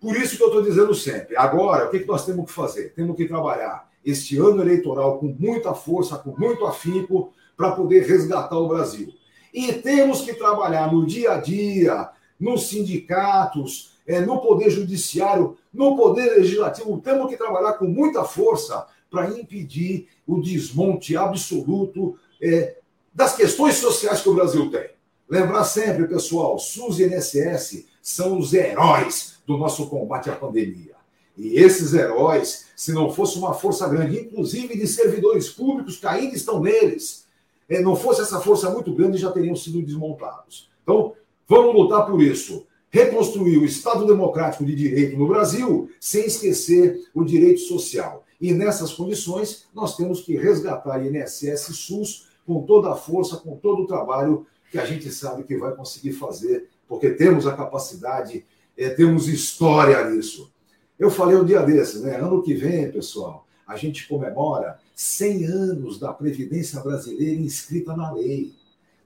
Por 0.00 0.16
isso 0.16 0.36
que 0.36 0.42
eu 0.42 0.48
estou 0.48 0.62
dizendo 0.62 0.94
sempre. 0.94 1.36
Agora, 1.36 1.86
o 1.86 1.90
que 1.90 2.04
nós 2.04 2.26
temos 2.26 2.46
que 2.46 2.52
fazer? 2.52 2.92
Temos 2.92 3.16
que 3.16 3.28
trabalhar 3.28 3.88
este 4.04 4.36
ano 4.36 4.60
eleitoral 4.60 5.18
com 5.18 5.26
muita 5.38 5.72
força, 5.74 6.18
com 6.18 6.34
muito 6.36 6.66
afinco, 6.66 7.32
para 7.56 7.70
poder 7.70 8.04
resgatar 8.04 8.58
o 8.58 8.66
Brasil. 8.66 9.14
E 9.54 9.72
temos 9.74 10.22
que 10.22 10.34
trabalhar 10.34 10.92
no 10.92 11.06
dia 11.06 11.32
a 11.32 11.38
dia, 11.38 12.10
nos 12.40 12.68
sindicatos, 12.68 13.91
é, 14.06 14.20
no 14.20 14.40
Poder 14.40 14.70
Judiciário, 14.70 15.56
no 15.72 15.96
Poder 15.96 16.36
Legislativo. 16.36 17.00
Temos 17.00 17.28
que 17.28 17.36
trabalhar 17.36 17.74
com 17.74 17.86
muita 17.86 18.24
força 18.24 18.86
para 19.10 19.30
impedir 19.30 20.08
o 20.26 20.40
desmonte 20.40 21.16
absoluto 21.16 22.16
é, 22.40 22.76
das 23.14 23.36
questões 23.36 23.76
sociais 23.76 24.20
que 24.20 24.28
o 24.28 24.34
Brasil 24.34 24.70
tem. 24.70 24.90
Lembrar 25.28 25.64
sempre, 25.64 26.06
pessoal, 26.06 26.58
SUS 26.58 26.98
e 26.98 27.04
INSS 27.04 27.86
são 28.02 28.38
os 28.38 28.52
heróis 28.52 29.40
do 29.46 29.56
nosso 29.56 29.86
combate 29.88 30.30
à 30.30 30.36
pandemia. 30.36 30.92
E 31.36 31.56
esses 31.56 31.94
heróis, 31.94 32.66
se 32.76 32.92
não 32.92 33.10
fosse 33.10 33.38
uma 33.38 33.54
força 33.54 33.88
grande, 33.88 34.20
inclusive 34.20 34.76
de 34.76 34.86
servidores 34.86 35.48
públicos 35.48 35.96
que 35.96 36.06
ainda 36.06 36.34
estão 36.34 36.60
neles, 36.60 37.26
é, 37.68 37.80
não 37.80 37.96
fosse 37.96 38.20
essa 38.20 38.40
força 38.40 38.68
muito 38.70 38.94
grande, 38.94 39.16
já 39.16 39.30
teriam 39.30 39.56
sido 39.56 39.80
desmontados. 39.82 40.70
Então, 40.82 41.14
vamos 41.48 41.74
lutar 41.74 42.06
por 42.06 42.20
isso 42.20 42.66
reconstruir 42.92 43.56
o 43.56 43.64
Estado 43.64 44.06
democrático 44.06 44.66
de 44.66 44.74
direito 44.74 45.16
no 45.16 45.26
Brasil, 45.26 45.90
sem 45.98 46.26
esquecer 46.26 47.00
o 47.14 47.24
direito 47.24 47.60
social. 47.60 48.24
E 48.38 48.52
nessas 48.52 48.92
condições, 48.92 49.66
nós 49.74 49.96
temos 49.96 50.20
que 50.20 50.36
resgatar 50.36 51.02
INSS 51.02 51.70
e 51.70 51.74
SUS 51.74 52.28
com 52.46 52.62
toda 52.62 52.92
a 52.92 52.96
força, 52.96 53.38
com 53.38 53.56
todo 53.56 53.82
o 53.82 53.86
trabalho 53.86 54.46
que 54.70 54.78
a 54.78 54.84
gente 54.84 55.10
sabe 55.10 55.44
que 55.44 55.56
vai 55.56 55.74
conseguir 55.74 56.12
fazer, 56.12 56.68
porque 56.86 57.10
temos 57.10 57.46
a 57.46 57.56
capacidade, 57.56 58.44
é, 58.76 58.90
temos 58.90 59.26
história 59.26 60.04
nisso. 60.10 60.52
Eu 60.98 61.10
falei 61.10 61.36
um 61.36 61.44
dia 61.44 61.62
desses, 61.62 62.02
né? 62.02 62.16
Ano 62.16 62.42
que 62.42 62.52
vem, 62.52 62.90
pessoal, 62.90 63.46
a 63.66 63.76
gente 63.76 64.06
comemora 64.06 64.78
100 64.94 65.44
anos 65.46 65.98
da 65.98 66.12
Previdência 66.12 66.80
Brasileira 66.80 67.40
inscrita 67.40 67.96
na 67.96 68.12
lei. 68.12 68.52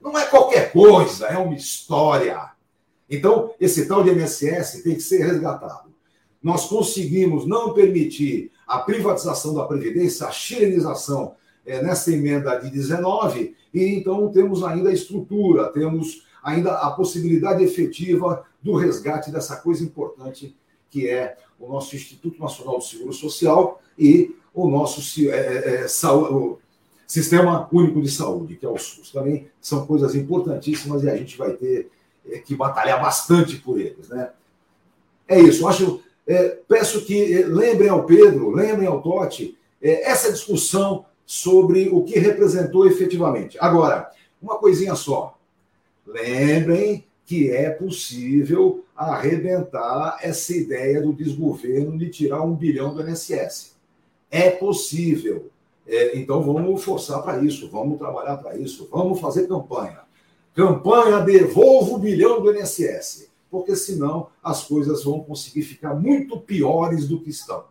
Não 0.01 0.17
é 0.17 0.25
qualquer 0.25 0.73
coisa, 0.73 1.27
é 1.27 1.37
uma 1.37 1.55
história. 1.55 2.56
Então, 3.09 3.51
esse 3.59 3.87
tal 3.87 4.03
de 4.03 4.11
INSS 4.11 4.81
tem 4.83 4.95
que 4.95 5.01
ser 5.01 5.25
resgatado. 5.25 5.93
Nós 6.41 6.65
conseguimos 6.65 7.47
não 7.47 7.73
permitir 7.73 8.51
a 8.67 8.79
privatização 8.79 9.53
da 9.53 9.65
Previdência, 9.65 10.27
a 10.27 10.31
chilenização 10.31 11.35
é, 11.65 11.81
nessa 11.81 12.11
emenda 12.11 12.55
de 12.57 12.69
19, 12.69 13.55
e 13.73 13.83
então 13.95 14.29
temos 14.31 14.63
ainda 14.63 14.89
a 14.89 14.93
estrutura, 14.93 15.71
temos 15.71 16.25
ainda 16.43 16.73
a 16.73 16.91
possibilidade 16.91 17.63
efetiva 17.63 18.45
do 18.61 18.75
resgate 18.75 19.31
dessa 19.31 19.57
coisa 19.57 19.83
importante 19.83 20.55
que 20.89 21.09
é 21.09 21.37
o 21.59 21.67
nosso 21.67 21.95
Instituto 21.95 22.39
Nacional 22.39 22.77
do 22.77 22.83
Seguro 22.83 23.13
Social 23.13 23.81
e 23.97 24.35
o 24.53 24.69
nosso 24.69 25.01
é, 25.29 25.35
é, 25.35 25.83
é 25.83 25.87
Sistema 27.05 27.69
Único 27.71 28.01
de 28.01 28.11
Saúde, 28.11 28.55
que 28.55 28.65
é 28.65 28.69
o 28.69 28.77
SUS. 28.77 29.11
Também 29.11 29.47
são 29.61 29.85
coisas 29.85 30.13
importantíssimas 30.15 31.03
e 31.03 31.09
a 31.09 31.15
gente 31.15 31.37
vai 31.37 31.53
ter 31.53 31.89
que 32.45 32.55
batalhar 32.55 33.01
bastante 33.01 33.57
por 33.57 33.79
eles. 33.79 34.09
Né? 34.09 34.29
É 35.27 35.39
isso, 35.39 35.67
acho. 35.67 36.01
É, 36.25 36.57
peço 36.67 37.05
que 37.05 37.33
é, 37.33 37.45
lembrem 37.45 37.89
ao 37.89 38.03
Pedro, 38.03 38.51
lembrem 38.51 38.87
ao 38.87 39.01
Totti, 39.01 39.57
é, 39.81 40.09
essa 40.09 40.31
discussão 40.31 41.05
sobre 41.25 41.89
o 41.89 42.03
que 42.03 42.19
representou 42.19 42.85
efetivamente. 42.87 43.57
Agora, 43.59 44.11
uma 44.41 44.57
coisinha 44.57 44.95
só. 44.95 45.37
Lembrem 46.05 47.05
que 47.25 47.51
é 47.51 47.69
possível 47.69 48.85
arrebentar 48.95 50.17
essa 50.21 50.55
ideia 50.55 51.01
do 51.01 51.13
desgoverno 51.13 51.97
de 51.97 52.09
tirar 52.09 52.41
um 52.41 52.55
bilhão 52.55 52.93
do 52.93 53.07
INSS. 53.07 53.75
É 54.31 54.49
possível. 54.49 55.49
É, 55.85 56.17
então 56.17 56.41
vamos 56.41 56.83
forçar 56.83 57.21
para 57.21 57.41
isso, 57.43 57.69
vamos 57.69 57.97
trabalhar 57.97 58.37
para 58.37 58.57
isso, 58.57 58.87
vamos 58.91 59.19
fazer 59.19 59.47
campanha. 59.47 59.99
Campanha 60.57 61.19
devolva 61.19 61.91
o 61.91 61.99
bilhão 61.99 62.41
do 62.41 62.51
INSS, 62.51 63.29
porque 63.47 63.75
senão 63.75 64.29
as 64.43 64.63
coisas 64.63 65.03
vão 65.03 65.19
conseguir 65.19 65.61
ficar 65.61 65.93
muito 65.93 66.39
piores 66.39 67.07
do 67.07 67.21
que 67.21 67.29
estão. 67.29 67.65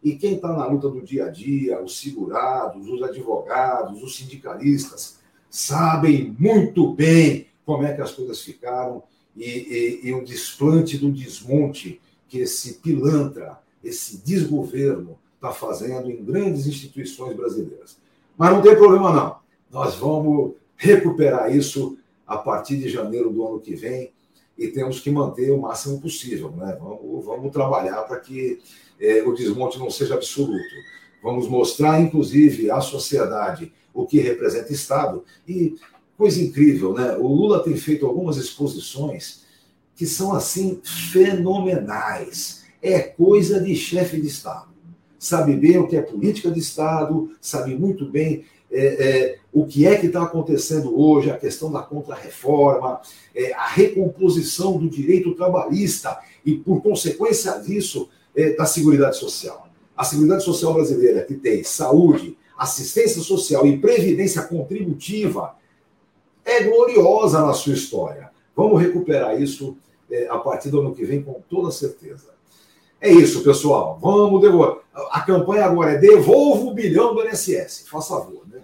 E 0.00 0.14
quem 0.14 0.36
está 0.36 0.52
na 0.52 0.64
luta 0.64 0.88
do 0.88 1.02
dia 1.02 1.24
a 1.24 1.28
dia, 1.28 1.82
os 1.82 1.98
segurados, 1.98 2.88
os 2.88 3.02
advogados, 3.02 4.00
os 4.00 4.16
sindicalistas, 4.16 5.18
sabem 5.50 6.32
muito 6.38 6.92
bem 6.92 7.48
como 7.66 7.84
é 7.84 7.92
que 7.92 8.00
as 8.00 8.12
coisas 8.12 8.40
ficaram 8.40 9.02
e, 9.36 10.00
e, 10.04 10.08
e 10.08 10.14
o 10.14 10.24
desplante 10.24 10.96
do 10.98 11.10
desmonte 11.10 12.00
que 12.28 12.38
esse 12.38 12.74
pilantra, 12.74 13.58
esse 13.82 14.18
desgoverno 14.18 15.18
está 15.34 15.50
fazendo 15.50 16.08
em 16.08 16.22
grandes 16.22 16.64
instituições 16.68 17.36
brasileiras. 17.36 17.98
Mas 18.38 18.52
não 18.52 18.62
tem 18.62 18.76
problema, 18.76 19.12
não. 19.12 19.36
Nós 19.68 19.96
vamos 19.96 20.52
recuperar 20.76 21.54
isso 21.54 21.98
a 22.30 22.38
partir 22.38 22.76
de 22.76 22.88
janeiro 22.88 23.28
do 23.28 23.44
ano 23.44 23.58
que 23.58 23.74
vem 23.74 24.12
e 24.56 24.68
temos 24.68 25.00
que 25.00 25.10
manter 25.10 25.50
o 25.50 25.60
máximo 25.60 26.00
possível. 26.00 26.52
Né? 26.52 26.78
Vamos, 26.80 27.24
vamos 27.24 27.52
trabalhar 27.52 28.02
para 28.02 28.20
que 28.20 28.60
é, 29.00 29.24
o 29.24 29.34
desmonte 29.34 29.80
não 29.80 29.90
seja 29.90 30.14
absoluto. 30.14 30.62
Vamos 31.20 31.48
mostrar, 31.48 32.00
inclusive, 32.00 32.70
à 32.70 32.80
sociedade 32.80 33.72
o 33.92 34.06
que 34.06 34.20
representa 34.20 34.72
Estado. 34.72 35.24
E 35.46 35.74
coisa 36.16 36.40
incrível, 36.40 36.94
né? 36.94 37.16
O 37.16 37.26
Lula 37.26 37.64
tem 37.64 37.76
feito 37.76 38.06
algumas 38.06 38.36
exposições 38.36 39.44
que 39.96 40.06
são 40.06 40.32
assim 40.32 40.80
fenomenais. 40.84 42.62
É 42.80 43.00
coisa 43.00 43.60
de 43.60 43.74
chefe 43.74 44.20
de 44.20 44.28
Estado. 44.28 44.70
Sabe 45.18 45.56
bem 45.56 45.78
o 45.78 45.88
que 45.88 45.96
é 45.96 46.00
política 46.00 46.48
de 46.48 46.60
Estado, 46.60 47.32
sabe 47.40 47.74
muito 47.74 48.08
bem 48.08 48.44
é, 48.70 49.08
é, 49.08 49.38
o 49.52 49.66
que 49.66 49.86
é 49.86 49.96
que 49.96 50.06
está 50.06 50.22
acontecendo 50.22 50.98
hoje, 50.98 51.30
a 51.30 51.36
questão 51.36 51.72
da 51.72 51.82
contrarreforma, 51.82 53.00
é, 53.34 53.52
a 53.52 53.66
recomposição 53.66 54.78
do 54.78 54.88
direito 54.88 55.34
trabalhista 55.34 56.18
e, 56.44 56.54
por 56.54 56.82
consequência 56.82 57.52
disso, 57.58 58.08
é, 58.34 58.54
da 58.54 58.64
Seguridade 58.64 59.16
Social. 59.16 59.68
A 59.96 60.04
Seguridade 60.04 60.44
Social 60.44 60.72
brasileira, 60.72 61.24
que 61.24 61.34
tem 61.34 61.64
saúde, 61.64 62.36
assistência 62.56 63.22
social 63.22 63.66
e 63.66 63.78
previdência 63.78 64.42
contributiva, 64.42 65.56
é 66.44 66.62
gloriosa 66.62 67.44
na 67.44 67.52
sua 67.52 67.74
história. 67.74 68.30
Vamos 68.54 68.80
recuperar 68.80 69.40
isso 69.40 69.76
é, 70.10 70.28
a 70.28 70.38
partir 70.38 70.68
do 70.68 70.80
ano 70.80 70.94
que 70.94 71.04
vem, 71.04 71.22
com 71.22 71.40
toda 71.48 71.70
certeza. 71.70 72.39
É 73.00 73.10
isso, 73.10 73.42
pessoal. 73.42 73.98
Vamos 74.00 74.40
devolver. 74.40 74.82
A 75.10 75.20
campanha 75.22 75.64
agora 75.64 75.92
é 75.92 75.98
devolva 75.98 76.64
o 76.64 76.74
bilhão 76.74 77.14
do 77.14 77.26
INSS. 77.26 77.86
Faça 77.88 78.08
favor, 78.08 78.46
né? 78.48 78.60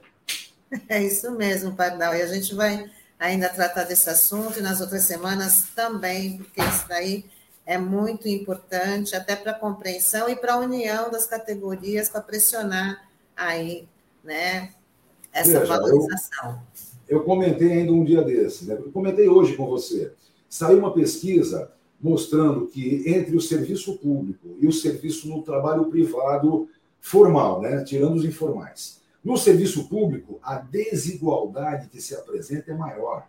É 0.88 1.02
isso 1.02 1.30
mesmo, 1.30 1.74
Pardal. 1.74 2.14
E 2.14 2.20
a 2.20 2.26
gente 2.26 2.54
vai 2.54 2.90
ainda 3.18 3.48
tratar 3.48 3.84
desse 3.84 4.10
assunto 4.10 4.58
e 4.58 4.62
nas 4.62 4.80
outras 4.80 5.04
semanas 5.04 5.68
também, 5.74 6.38
porque 6.38 6.60
isso 6.60 6.86
daí 6.88 7.24
é 7.64 7.78
muito 7.78 8.28
importante, 8.28 9.16
até 9.16 9.34
para 9.34 9.52
a 9.52 9.58
compreensão 9.58 10.28
e 10.28 10.36
para 10.36 10.54
a 10.54 10.58
união 10.58 11.10
das 11.10 11.26
categorias, 11.26 12.08
para 12.08 12.20
pressionar 12.20 13.08
aí, 13.36 13.88
né, 14.22 14.70
essa 15.32 15.60
Veja, 15.60 15.66
valorização. 15.66 16.62
Eu, 17.08 17.18
eu, 17.18 17.24
comentei 17.24 17.72
ainda 17.72 17.92
um 17.92 18.04
dia 18.04 18.22
desse, 18.22 18.66
né? 18.66 18.74
Eu 18.74 18.92
comentei 18.92 19.28
hoje 19.28 19.56
com 19.56 19.66
você. 19.66 20.12
Saiu 20.48 20.78
uma 20.78 20.92
pesquisa 20.92 21.72
mostrando 22.00 22.66
que 22.66 23.04
entre 23.06 23.36
o 23.36 23.40
serviço 23.40 23.96
público 23.98 24.56
e 24.60 24.66
o 24.66 24.72
serviço 24.72 25.28
no 25.28 25.42
trabalho 25.42 25.86
privado 25.86 26.68
formal, 27.00 27.60
né? 27.60 27.82
tirando 27.84 28.16
os 28.16 28.24
informais. 28.24 29.00
No 29.24 29.36
serviço 29.36 29.88
público, 29.88 30.38
a 30.42 30.56
desigualdade 30.56 31.88
que 31.88 32.00
se 32.00 32.14
apresenta 32.14 32.70
é 32.70 32.74
maior. 32.74 33.26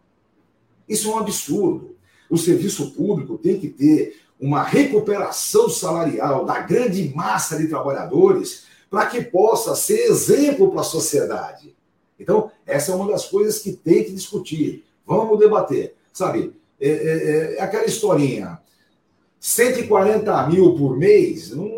Isso 0.88 1.09
é 1.09 1.13
um 1.13 1.17
absurdo. 1.19 1.95
O 2.29 2.38
serviço 2.38 2.91
público 2.91 3.38
tem 3.38 3.59
que 3.59 3.69
ter 3.69 4.21
uma 4.39 4.63
recuperação 4.63 5.69
salarial 5.69 6.45
da 6.45 6.59
grande 6.59 7.12
massa 7.15 7.57
de 7.57 7.67
trabalhadores 7.67 8.65
para 8.89 9.07
que 9.07 9.21
possa 9.21 9.75
ser 9.75 10.01
exemplo 10.07 10.69
para 10.69 10.81
a 10.81 10.86
sociedade. 10.86 11.75
Então, 12.19 12.51
essa 12.65 12.91
é 12.91 12.95
uma 12.95 13.12
das 13.12 13.25
coisas 13.25 13.59
que 13.59 13.74
tem 13.74 14.03
que 14.03 14.12
discutir. 14.12 14.86
Vamos 15.05 15.39
debater. 15.39 15.95
Sabe, 16.13 16.53
é, 16.79 16.89
é, 16.89 17.55
é 17.57 17.62
aquela 17.62 17.86
historinha. 17.86 18.60
140 19.39 20.48
mil 20.48 20.75
por 20.75 20.98
mês, 20.98 21.51
não, 21.51 21.69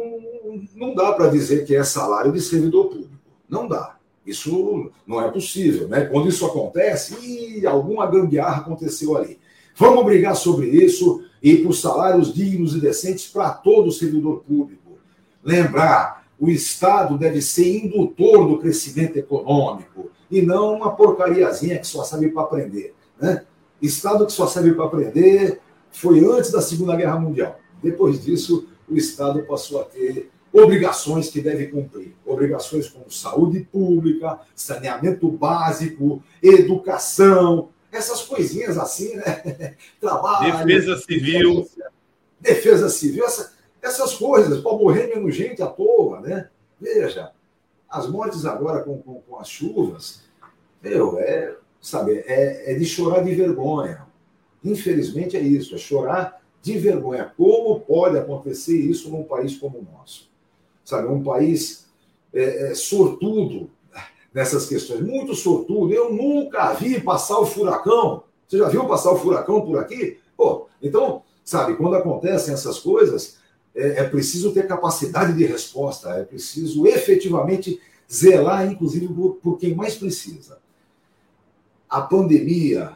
não 0.75 0.95
dá 0.95 1.13
para 1.13 1.29
dizer 1.29 1.65
que 1.65 1.75
é 1.75 1.83
salário 1.83 2.31
de 2.31 2.41
servidor 2.41 2.87
público. 2.87 3.09
Não 3.47 3.67
dá. 3.67 3.97
Isso 4.25 4.91
não 5.07 5.21
é 5.21 5.29
possível. 5.29 5.87
Né? 5.87 6.05
Quando 6.05 6.29
isso 6.29 6.45
acontece, 6.45 7.15
e 7.19 7.65
alguma 7.65 8.05
gambiarra 8.05 8.61
aconteceu 8.61 9.17
ali. 9.17 9.39
Vamos 9.75 10.03
brigar 10.03 10.35
sobre 10.35 10.67
isso 10.67 11.23
e 11.41 11.57
por 11.57 11.73
salários 11.73 12.33
dignos 12.33 12.75
e 12.75 12.81
decentes 12.81 13.27
para 13.27 13.49
todo 13.51 13.91
servidor 13.91 14.43
público. 14.45 14.97
Lembrar, 15.43 16.27
o 16.39 16.49
Estado 16.49 17.17
deve 17.17 17.41
ser 17.41 17.85
indutor 17.85 18.47
do 18.47 18.59
crescimento 18.59 19.17
econômico 19.17 20.09
e 20.29 20.41
não 20.41 20.75
uma 20.75 20.95
porcariazinha 20.95 21.79
que 21.79 21.87
só 21.87 22.03
serve 22.03 22.29
para 22.29 22.43
aprender. 22.43 22.93
Né? 23.19 23.45
Estado 23.81 24.25
que 24.25 24.31
só 24.31 24.47
serve 24.47 24.73
para 24.73 24.85
aprender 24.85 25.59
foi 25.91 26.23
antes 26.25 26.51
da 26.51 26.61
Segunda 26.61 26.95
Guerra 26.95 27.19
Mundial. 27.19 27.59
Depois 27.81 28.23
disso, 28.23 28.67
o 28.87 28.95
Estado 28.95 29.43
passou 29.43 29.81
a 29.81 29.85
ter 29.85 30.29
obrigações 30.51 31.29
que 31.29 31.41
deve 31.41 31.67
cumprir. 31.67 32.15
Obrigações 32.25 32.89
como 32.89 33.11
saúde 33.11 33.61
pública, 33.71 34.39
saneamento 34.55 35.29
básico, 35.29 36.21
educação, 36.41 37.69
essas 37.91 38.21
coisinhas 38.21 38.77
assim, 38.77 39.15
né? 39.15 39.75
Trabalho. 39.99 40.65
Defesa 40.65 40.97
civil. 40.97 41.69
Defesa 42.39 42.89
civil, 42.89 43.25
essa, 43.25 43.53
essas 43.81 44.13
coisas, 44.15 44.61
para 44.61 44.77
morrer 44.77 45.07
menos 45.07 45.35
gente 45.35 45.61
à 45.61 45.67
toa, 45.67 46.21
né? 46.21 46.49
Veja, 46.79 47.31
as 47.89 48.07
mortes 48.07 48.45
agora 48.45 48.81
com, 48.83 49.01
com, 49.01 49.21
com 49.21 49.37
as 49.37 49.49
chuvas, 49.49 50.21
meu, 50.81 51.19
é, 51.19 51.55
sabe, 51.81 52.23
é, 52.25 52.73
é 52.73 52.75
de 52.75 52.85
chorar 52.85 53.23
de 53.23 53.33
vergonha. 53.33 54.07
Infelizmente 54.63 55.37
é 55.37 55.41
isso, 55.41 55.75
é 55.75 55.77
chorar 55.77 56.41
de 56.61 56.77
vergonha. 56.77 57.31
Como 57.37 57.79
pode 57.79 58.17
acontecer 58.17 58.77
isso 58.77 59.09
num 59.09 59.23
país 59.23 59.57
como 59.57 59.79
o 59.79 59.87
nosso? 59.93 60.29
Sabe, 60.83 61.07
um 61.07 61.23
país 61.23 61.87
é, 62.33 62.71
é, 62.71 62.75
sortudo 62.75 63.69
nessas 64.33 64.67
questões, 64.67 65.01
muito 65.01 65.33
sortudo. 65.35 65.93
Eu 65.93 66.11
nunca 66.11 66.73
vi 66.73 66.99
passar 66.99 67.39
o 67.39 67.45
furacão. 67.45 68.23
Você 68.47 68.57
já 68.57 68.67
viu 68.67 68.85
passar 68.87 69.11
o 69.11 69.17
furacão 69.17 69.61
por 69.61 69.77
aqui? 69.77 70.17
Pô, 70.35 70.67
então, 70.81 71.23
sabe, 71.43 71.75
quando 71.75 71.95
acontecem 71.95 72.53
essas 72.53 72.79
coisas, 72.79 73.37
é, 73.75 74.01
é 74.01 74.03
preciso 74.03 74.53
ter 74.53 74.67
capacidade 74.67 75.33
de 75.33 75.45
resposta, 75.45 76.09
é 76.11 76.23
preciso 76.23 76.85
efetivamente 76.87 77.79
zelar, 78.11 78.71
inclusive, 78.71 79.07
por, 79.07 79.35
por 79.35 79.57
quem 79.57 79.75
mais 79.75 79.95
precisa. 79.95 80.59
A 81.89 82.01
pandemia 82.01 82.95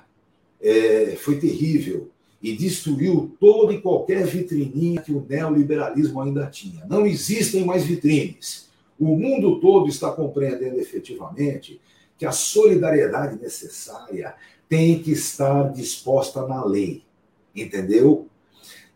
é, 0.61 1.15
foi 1.17 1.39
terrível 1.39 2.09
e 2.41 2.55
destruiu 2.55 3.35
toda 3.39 3.73
e 3.73 3.81
qualquer 3.81 4.25
vitrininha 4.25 5.01
que 5.01 5.13
o 5.13 5.25
neoliberalismo 5.27 6.21
ainda 6.21 6.45
tinha. 6.47 6.85
Não 6.85 7.05
existem 7.05 7.65
mais 7.65 7.85
vitrines. 7.85 8.69
O 8.99 9.15
mundo 9.15 9.59
todo 9.59 9.87
está 9.89 10.11
compreendendo 10.11 10.79
efetivamente 10.79 11.79
que 12.17 12.25
a 12.25 12.31
solidariedade 12.31 13.41
necessária 13.41 14.35
tem 14.69 15.01
que 15.01 15.11
estar 15.11 15.71
disposta 15.71 16.45
na 16.45 16.63
lei. 16.65 17.03
Entendeu? 17.55 18.27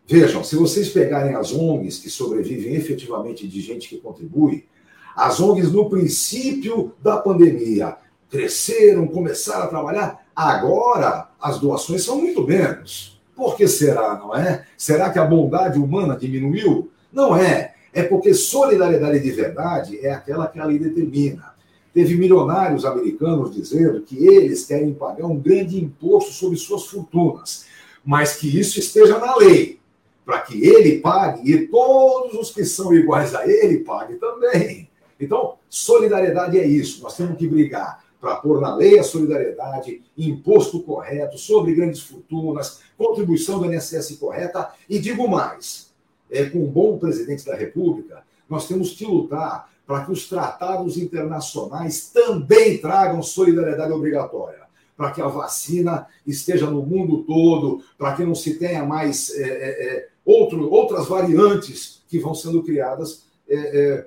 Vejam, 0.06 0.42
se 0.42 0.56
vocês 0.56 0.88
pegarem 0.88 1.34
as 1.34 1.52
ONGs 1.52 1.98
que 1.98 2.10
sobrevivem 2.10 2.74
efetivamente 2.74 3.46
de 3.46 3.60
gente 3.60 3.88
que 3.88 3.98
contribui, 3.98 4.66
as 5.14 5.40
ONGs 5.40 5.72
no 5.72 5.88
princípio 5.90 6.92
da 7.02 7.16
pandemia 7.16 7.96
cresceram, 8.30 9.06
começaram 9.06 9.64
a 9.64 9.68
trabalhar, 9.68 10.26
agora 10.34 11.28
as 11.40 11.58
doações 11.58 12.04
são 12.04 12.20
muito 12.20 12.46
menos. 12.46 13.20
Por 13.34 13.56
que 13.56 13.68
será, 13.68 14.16
não 14.16 14.36
é? 14.36 14.66
Será 14.76 15.10
que 15.10 15.18
a 15.18 15.24
bondade 15.24 15.78
humana 15.78 16.16
diminuiu? 16.16 16.90
Não 17.12 17.36
é. 17.36 17.74
É 17.92 18.02
porque 18.02 18.34
solidariedade 18.34 19.20
de 19.20 19.30
verdade 19.30 19.98
é 20.04 20.12
aquela 20.12 20.46
que 20.46 20.58
a 20.58 20.64
lei 20.64 20.78
determina. 20.78 21.54
Teve 21.94 22.16
milionários 22.16 22.84
americanos 22.84 23.54
dizendo 23.54 24.02
que 24.02 24.26
eles 24.26 24.66
querem 24.66 24.92
pagar 24.92 25.26
um 25.26 25.38
grande 25.38 25.82
imposto 25.82 26.32
sobre 26.32 26.56
suas 26.56 26.86
fortunas, 26.86 27.64
mas 28.04 28.36
que 28.36 28.58
isso 28.58 28.78
esteja 28.78 29.18
na 29.18 29.36
lei, 29.36 29.80
para 30.24 30.40
que 30.40 30.64
ele 30.64 30.98
pague 30.98 31.50
e 31.50 31.66
todos 31.66 32.34
os 32.34 32.50
que 32.50 32.64
são 32.64 32.92
iguais 32.92 33.34
a 33.34 33.48
ele 33.48 33.78
paguem 33.78 34.18
também. 34.18 34.88
Então, 35.18 35.54
solidariedade 35.68 36.58
é 36.58 36.66
isso. 36.66 37.02
Nós 37.02 37.16
temos 37.16 37.36
que 37.36 37.48
brigar 37.48 38.04
para 38.20 38.36
pôr 38.36 38.60
na 38.60 38.74
lei 38.74 38.98
a 38.98 39.04
solidariedade, 39.04 40.02
imposto 40.16 40.82
correto 40.82 41.38
sobre 41.38 41.74
grandes 41.74 42.00
fortunas, 42.00 42.80
contribuição 42.96 43.58
do 43.60 43.72
INSS 43.72 44.16
correta 44.16 44.72
e 44.88 44.98
digo 44.98 45.28
mais 45.28 45.88
é, 46.30 46.44
com 46.46 46.58
um 46.58 46.66
bom 46.66 46.98
presidente 46.98 47.44
da 47.44 47.54
República, 47.54 48.22
nós 48.48 48.66
temos 48.66 48.92
que 48.92 49.04
lutar 49.04 49.70
para 49.86 50.04
que 50.04 50.12
os 50.12 50.28
tratados 50.28 50.98
internacionais 50.98 52.10
também 52.10 52.78
tragam 52.78 53.22
solidariedade 53.22 53.92
obrigatória, 53.92 54.60
para 54.96 55.12
que 55.12 55.22
a 55.22 55.28
vacina 55.28 56.06
esteja 56.26 56.70
no 56.70 56.82
mundo 56.82 57.24
todo, 57.24 57.82
para 57.96 58.14
que 58.14 58.24
não 58.24 58.34
se 58.34 58.58
tenha 58.58 58.84
mais 58.84 59.30
é, 59.30 59.42
é, 59.42 59.96
é 59.96 60.08
outro, 60.24 60.70
outras 60.70 61.06
variantes 61.06 62.02
que 62.08 62.18
vão 62.18 62.34
sendo 62.34 62.62
criadas 62.62 63.24
é, 63.48 63.56
é, 63.56 64.06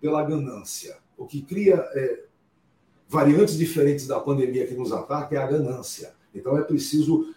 pela 0.00 0.24
ganância. 0.24 0.96
O 1.16 1.26
que 1.26 1.42
cria 1.42 1.84
variantes 3.10 3.58
diferentes 3.58 4.06
da 4.06 4.20
pandemia 4.20 4.68
que 4.68 4.74
nos 4.74 4.92
ataca 4.92 5.34
é 5.34 5.38
a 5.38 5.46
ganância. 5.46 6.12
Então 6.32 6.56
é 6.56 6.62
preciso 6.62 7.34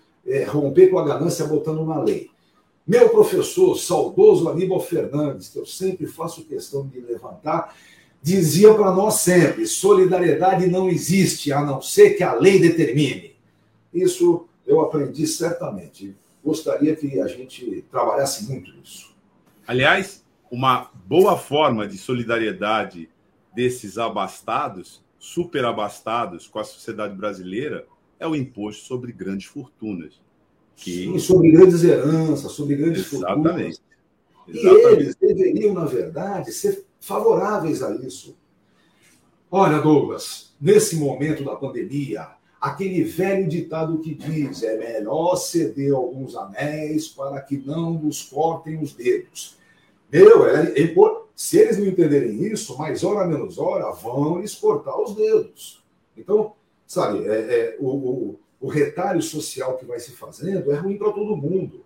romper 0.47 0.89
com 0.89 0.99
a 0.99 1.03
ganância 1.03 1.45
botando 1.45 1.83
na 1.83 1.99
lei. 1.99 2.29
Meu 2.86 3.09
professor, 3.09 3.75
saudoso 3.75 4.47
Aníbal 4.47 4.79
Fernandes, 4.79 5.49
que 5.49 5.57
eu 5.57 5.65
sempre 5.65 6.05
faço 6.05 6.45
questão 6.45 6.86
de 6.86 6.99
levantar, 6.99 7.75
dizia 8.21 8.71
para 8.75 8.91
nós 8.91 9.15
sempre: 9.15 9.65
solidariedade 9.65 10.67
não 10.67 10.88
existe 10.88 11.51
a 11.51 11.62
não 11.62 11.81
ser 11.81 12.12
que 12.12 12.23
a 12.23 12.36
lei 12.36 12.59
determine. 12.59 13.36
Isso 13.91 14.45
eu 14.67 14.79
aprendi 14.79 15.25
certamente. 15.25 16.15
Gostaria 16.45 16.95
que 16.95 17.19
a 17.19 17.27
gente 17.27 17.83
trabalhasse 17.89 18.45
muito 18.45 18.71
nisso. 18.75 19.12
Aliás, 19.65 20.23
uma 20.51 20.91
boa 21.05 21.36
forma 21.36 21.88
de 21.88 21.97
solidariedade 21.97 23.09
desses 23.55 23.97
abastados, 23.97 25.01
superabastados 25.23 26.47
com 26.47 26.59
a 26.59 26.65
sociedade 26.65 27.15
brasileira, 27.15 27.88
é 28.19 28.27
o 28.27 28.36
imposto 28.36 28.83
sobre 28.83 29.13
grandes 29.13 29.47
fortunas. 29.47 30.21
Que... 30.75 31.05
Sim, 31.05 31.17
sobre 31.17 31.49
grandes 31.51 31.81
heranças, 31.81 32.51
sobre 32.51 32.75
grandes 32.75 33.13
Exatamente. 33.13 33.45
fortunas. 33.47 33.81
Exatamente. 34.49 34.86
E 34.86 34.91
eles 34.91 35.15
deveriam, 35.15 35.73
na 35.73 35.86
verdade, 35.86 36.51
ser 36.51 36.86
favoráveis 36.99 37.81
a 37.81 37.95
isso. 37.95 38.38
Olha, 39.49 39.79
Douglas, 39.79 40.53
nesse 40.59 40.97
momento 40.97 41.45
da 41.45 41.55
pandemia, 41.55 42.27
aquele 42.59 43.05
velho 43.05 43.47
ditado 43.47 43.99
que 43.99 44.13
diz: 44.13 44.62
é 44.62 44.77
melhor 44.77 45.38
ceder 45.38 45.93
alguns 45.93 46.36
anéis 46.36 47.07
para 47.07 47.39
que 47.39 47.55
não 47.55 47.93
nos 47.93 48.23
cortem 48.23 48.77
os 48.81 48.93
dedos. 48.93 49.57
Meu, 50.12 50.45
é, 50.45 50.73
é, 50.77 50.93
se 51.36 51.58
eles 51.58 51.78
não 51.78 51.86
entenderem 51.86 52.43
isso, 52.46 52.78
mais 52.78 53.04
hora 53.04 53.28
menos 53.28 53.58
hora, 53.58 53.91
vão 53.91 54.39
lhes 54.39 54.56
os 54.62 55.15
dedos. 55.15 55.84
Então, 56.15 56.54
sabe, 56.86 57.28
é, 57.28 57.32
é 57.32 57.78
o, 57.80 57.88
o, 57.88 58.39
o 58.62 58.67
retalho 58.67 59.22
social 59.22 59.78
que 59.78 59.86
vai 59.86 60.00
se 60.00 60.12
fazendo 60.12 60.72
é 60.72 60.76
ruim 60.76 60.98
para 60.98 61.12
todo 61.12 61.36
mundo. 61.36 61.84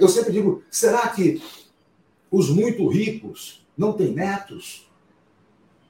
Eu 0.00 0.08
sempre 0.08 0.32
digo: 0.32 0.62
será 0.70 1.08
que 1.08 1.42
os 2.30 2.48
muito 2.48 2.86
ricos 2.88 3.66
não 3.76 3.92
têm 3.92 4.12
netos? 4.12 4.90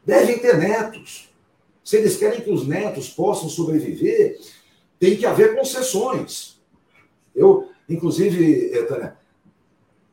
Devem 0.05 0.39
ter 0.39 0.57
netos. 0.57 1.29
Se 1.85 1.97
eles 1.97 2.17
querem 2.17 2.41
que 2.41 2.51
os 2.51 2.67
netos 2.67 3.11
possam 3.11 3.49
sobreviver, 3.49 4.41
tem 4.99 5.17
que 5.17 5.27
haver 5.27 5.57
concessões. 5.57 6.61
Eu, 7.35 7.69
inclusive, 7.89 8.71
Tânia, 8.87 9.17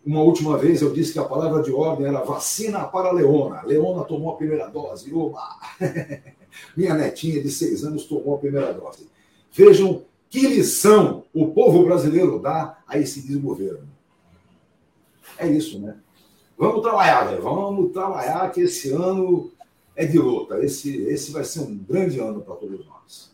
uma 0.08 0.22
última 0.22 0.58
vez 0.58 0.82
eu 0.82 0.94
disse 0.94 1.12
que 1.12 1.20
a 1.20 1.26
palavra 1.26 1.62
de 1.62 1.70
ordem 1.70 2.08
era 2.08 2.22
vacina 2.22 2.86
para 2.86 3.10
a 3.10 3.12
Leona. 3.12 3.62
Leona 3.64 4.06
tomou 4.06 4.32
a 4.32 4.38
primeira 4.38 4.70
dose. 4.70 5.14
Oba! 5.14 5.60
Minha 6.78 6.94
netinha 6.94 7.44
de 7.44 7.52
seis 7.52 7.84
anos 7.84 8.06
tomou 8.06 8.36
a 8.36 8.38
primeira 8.38 8.74
dose. 8.74 9.10
Vejam 9.52 10.06
que 10.30 10.48
lição 10.48 11.26
o 11.34 11.48
povo 11.52 11.84
brasileiro 11.84 12.40
dá 12.40 12.78
a 12.88 12.98
esse 12.98 13.22
desgoverno. 13.22 13.90
É 15.38 15.46
isso, 15.46 15.78
né? 15.78 15.98
Vamos 16.58 16.82
trabalhar, 16.82 17.26
velho. 17.26 17.42
Vamos 17.44 17.92
trabalhar 17.92 18.50
que 18.52 18.62
esse 18.62 18.92
ano 18.94 19.52
é 19.94 20.06
de 20.06 20.18
luta. 20.18 20.64
Esse, 20.64 21.02
esse 21.04 21.32
vai 21.32 21.44
ser 21.44 21.60
um 21.60 21.78
grande 21.78 22.18
ano 22.18 22.40
para 22.40 22.56
todos 22.56 22.86
nós. 22.86 23.30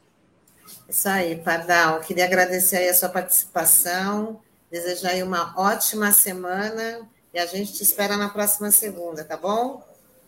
Isso 0.90 1.08
aí, 1.08 1.36
Pardal. 1.36 2.00
Queria 2.00 2.26
agradecer 2.26 2.78
aí 2.78 2.90
a 2.90 2.94
sua 2.96 3.10
participação, 3.10 4.40
desejar 4.74 5.12
aí 5.12 5.22
uma 5.22 5.54
ótima 5.56 6.12
semana 6.12 7.08
e 7.32 7.38
a 7.38 7.46
gente 7.46 7.74
te 7.74 7.84
espera 7.84 8.18
na 8.18 8.30
próxima 8.30 8.72
segunda, 8.72 9.24
tá 9.24 9.38
bom? 9.38 9.84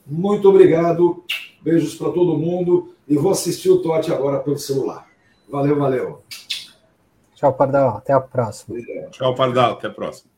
Muito 0.05 0.47
obrigado. 0.47 1.25
Beijos 1.63 1.95
para 1.95 2.11
todo 2.11 2.37
mundo. 2.37 2.93
E 3.07 3.17
vou 3.17 3.31
assistir 3.31 3.71
o 3.71 3.81
Tote 3.81 4.13
agora 4.13 4.39
pelo 4.39 4.59
celular. 4.59 5.07
Valeu, 5.49 5.75
valeu. 5.79 6.21
Tchau, 7.33 7.53
Pardal. 7.53 7.97
Até 7.97 8.13
a 8.13 8.19
próxima. 8.19 8.77
Obrigado. 8.77 9.11
Tchau, 9.11 9.33
Pardal. 9.33 9.71
Até 9.73 9.87
a 9.87 9.91
próxima. 9.91 10.34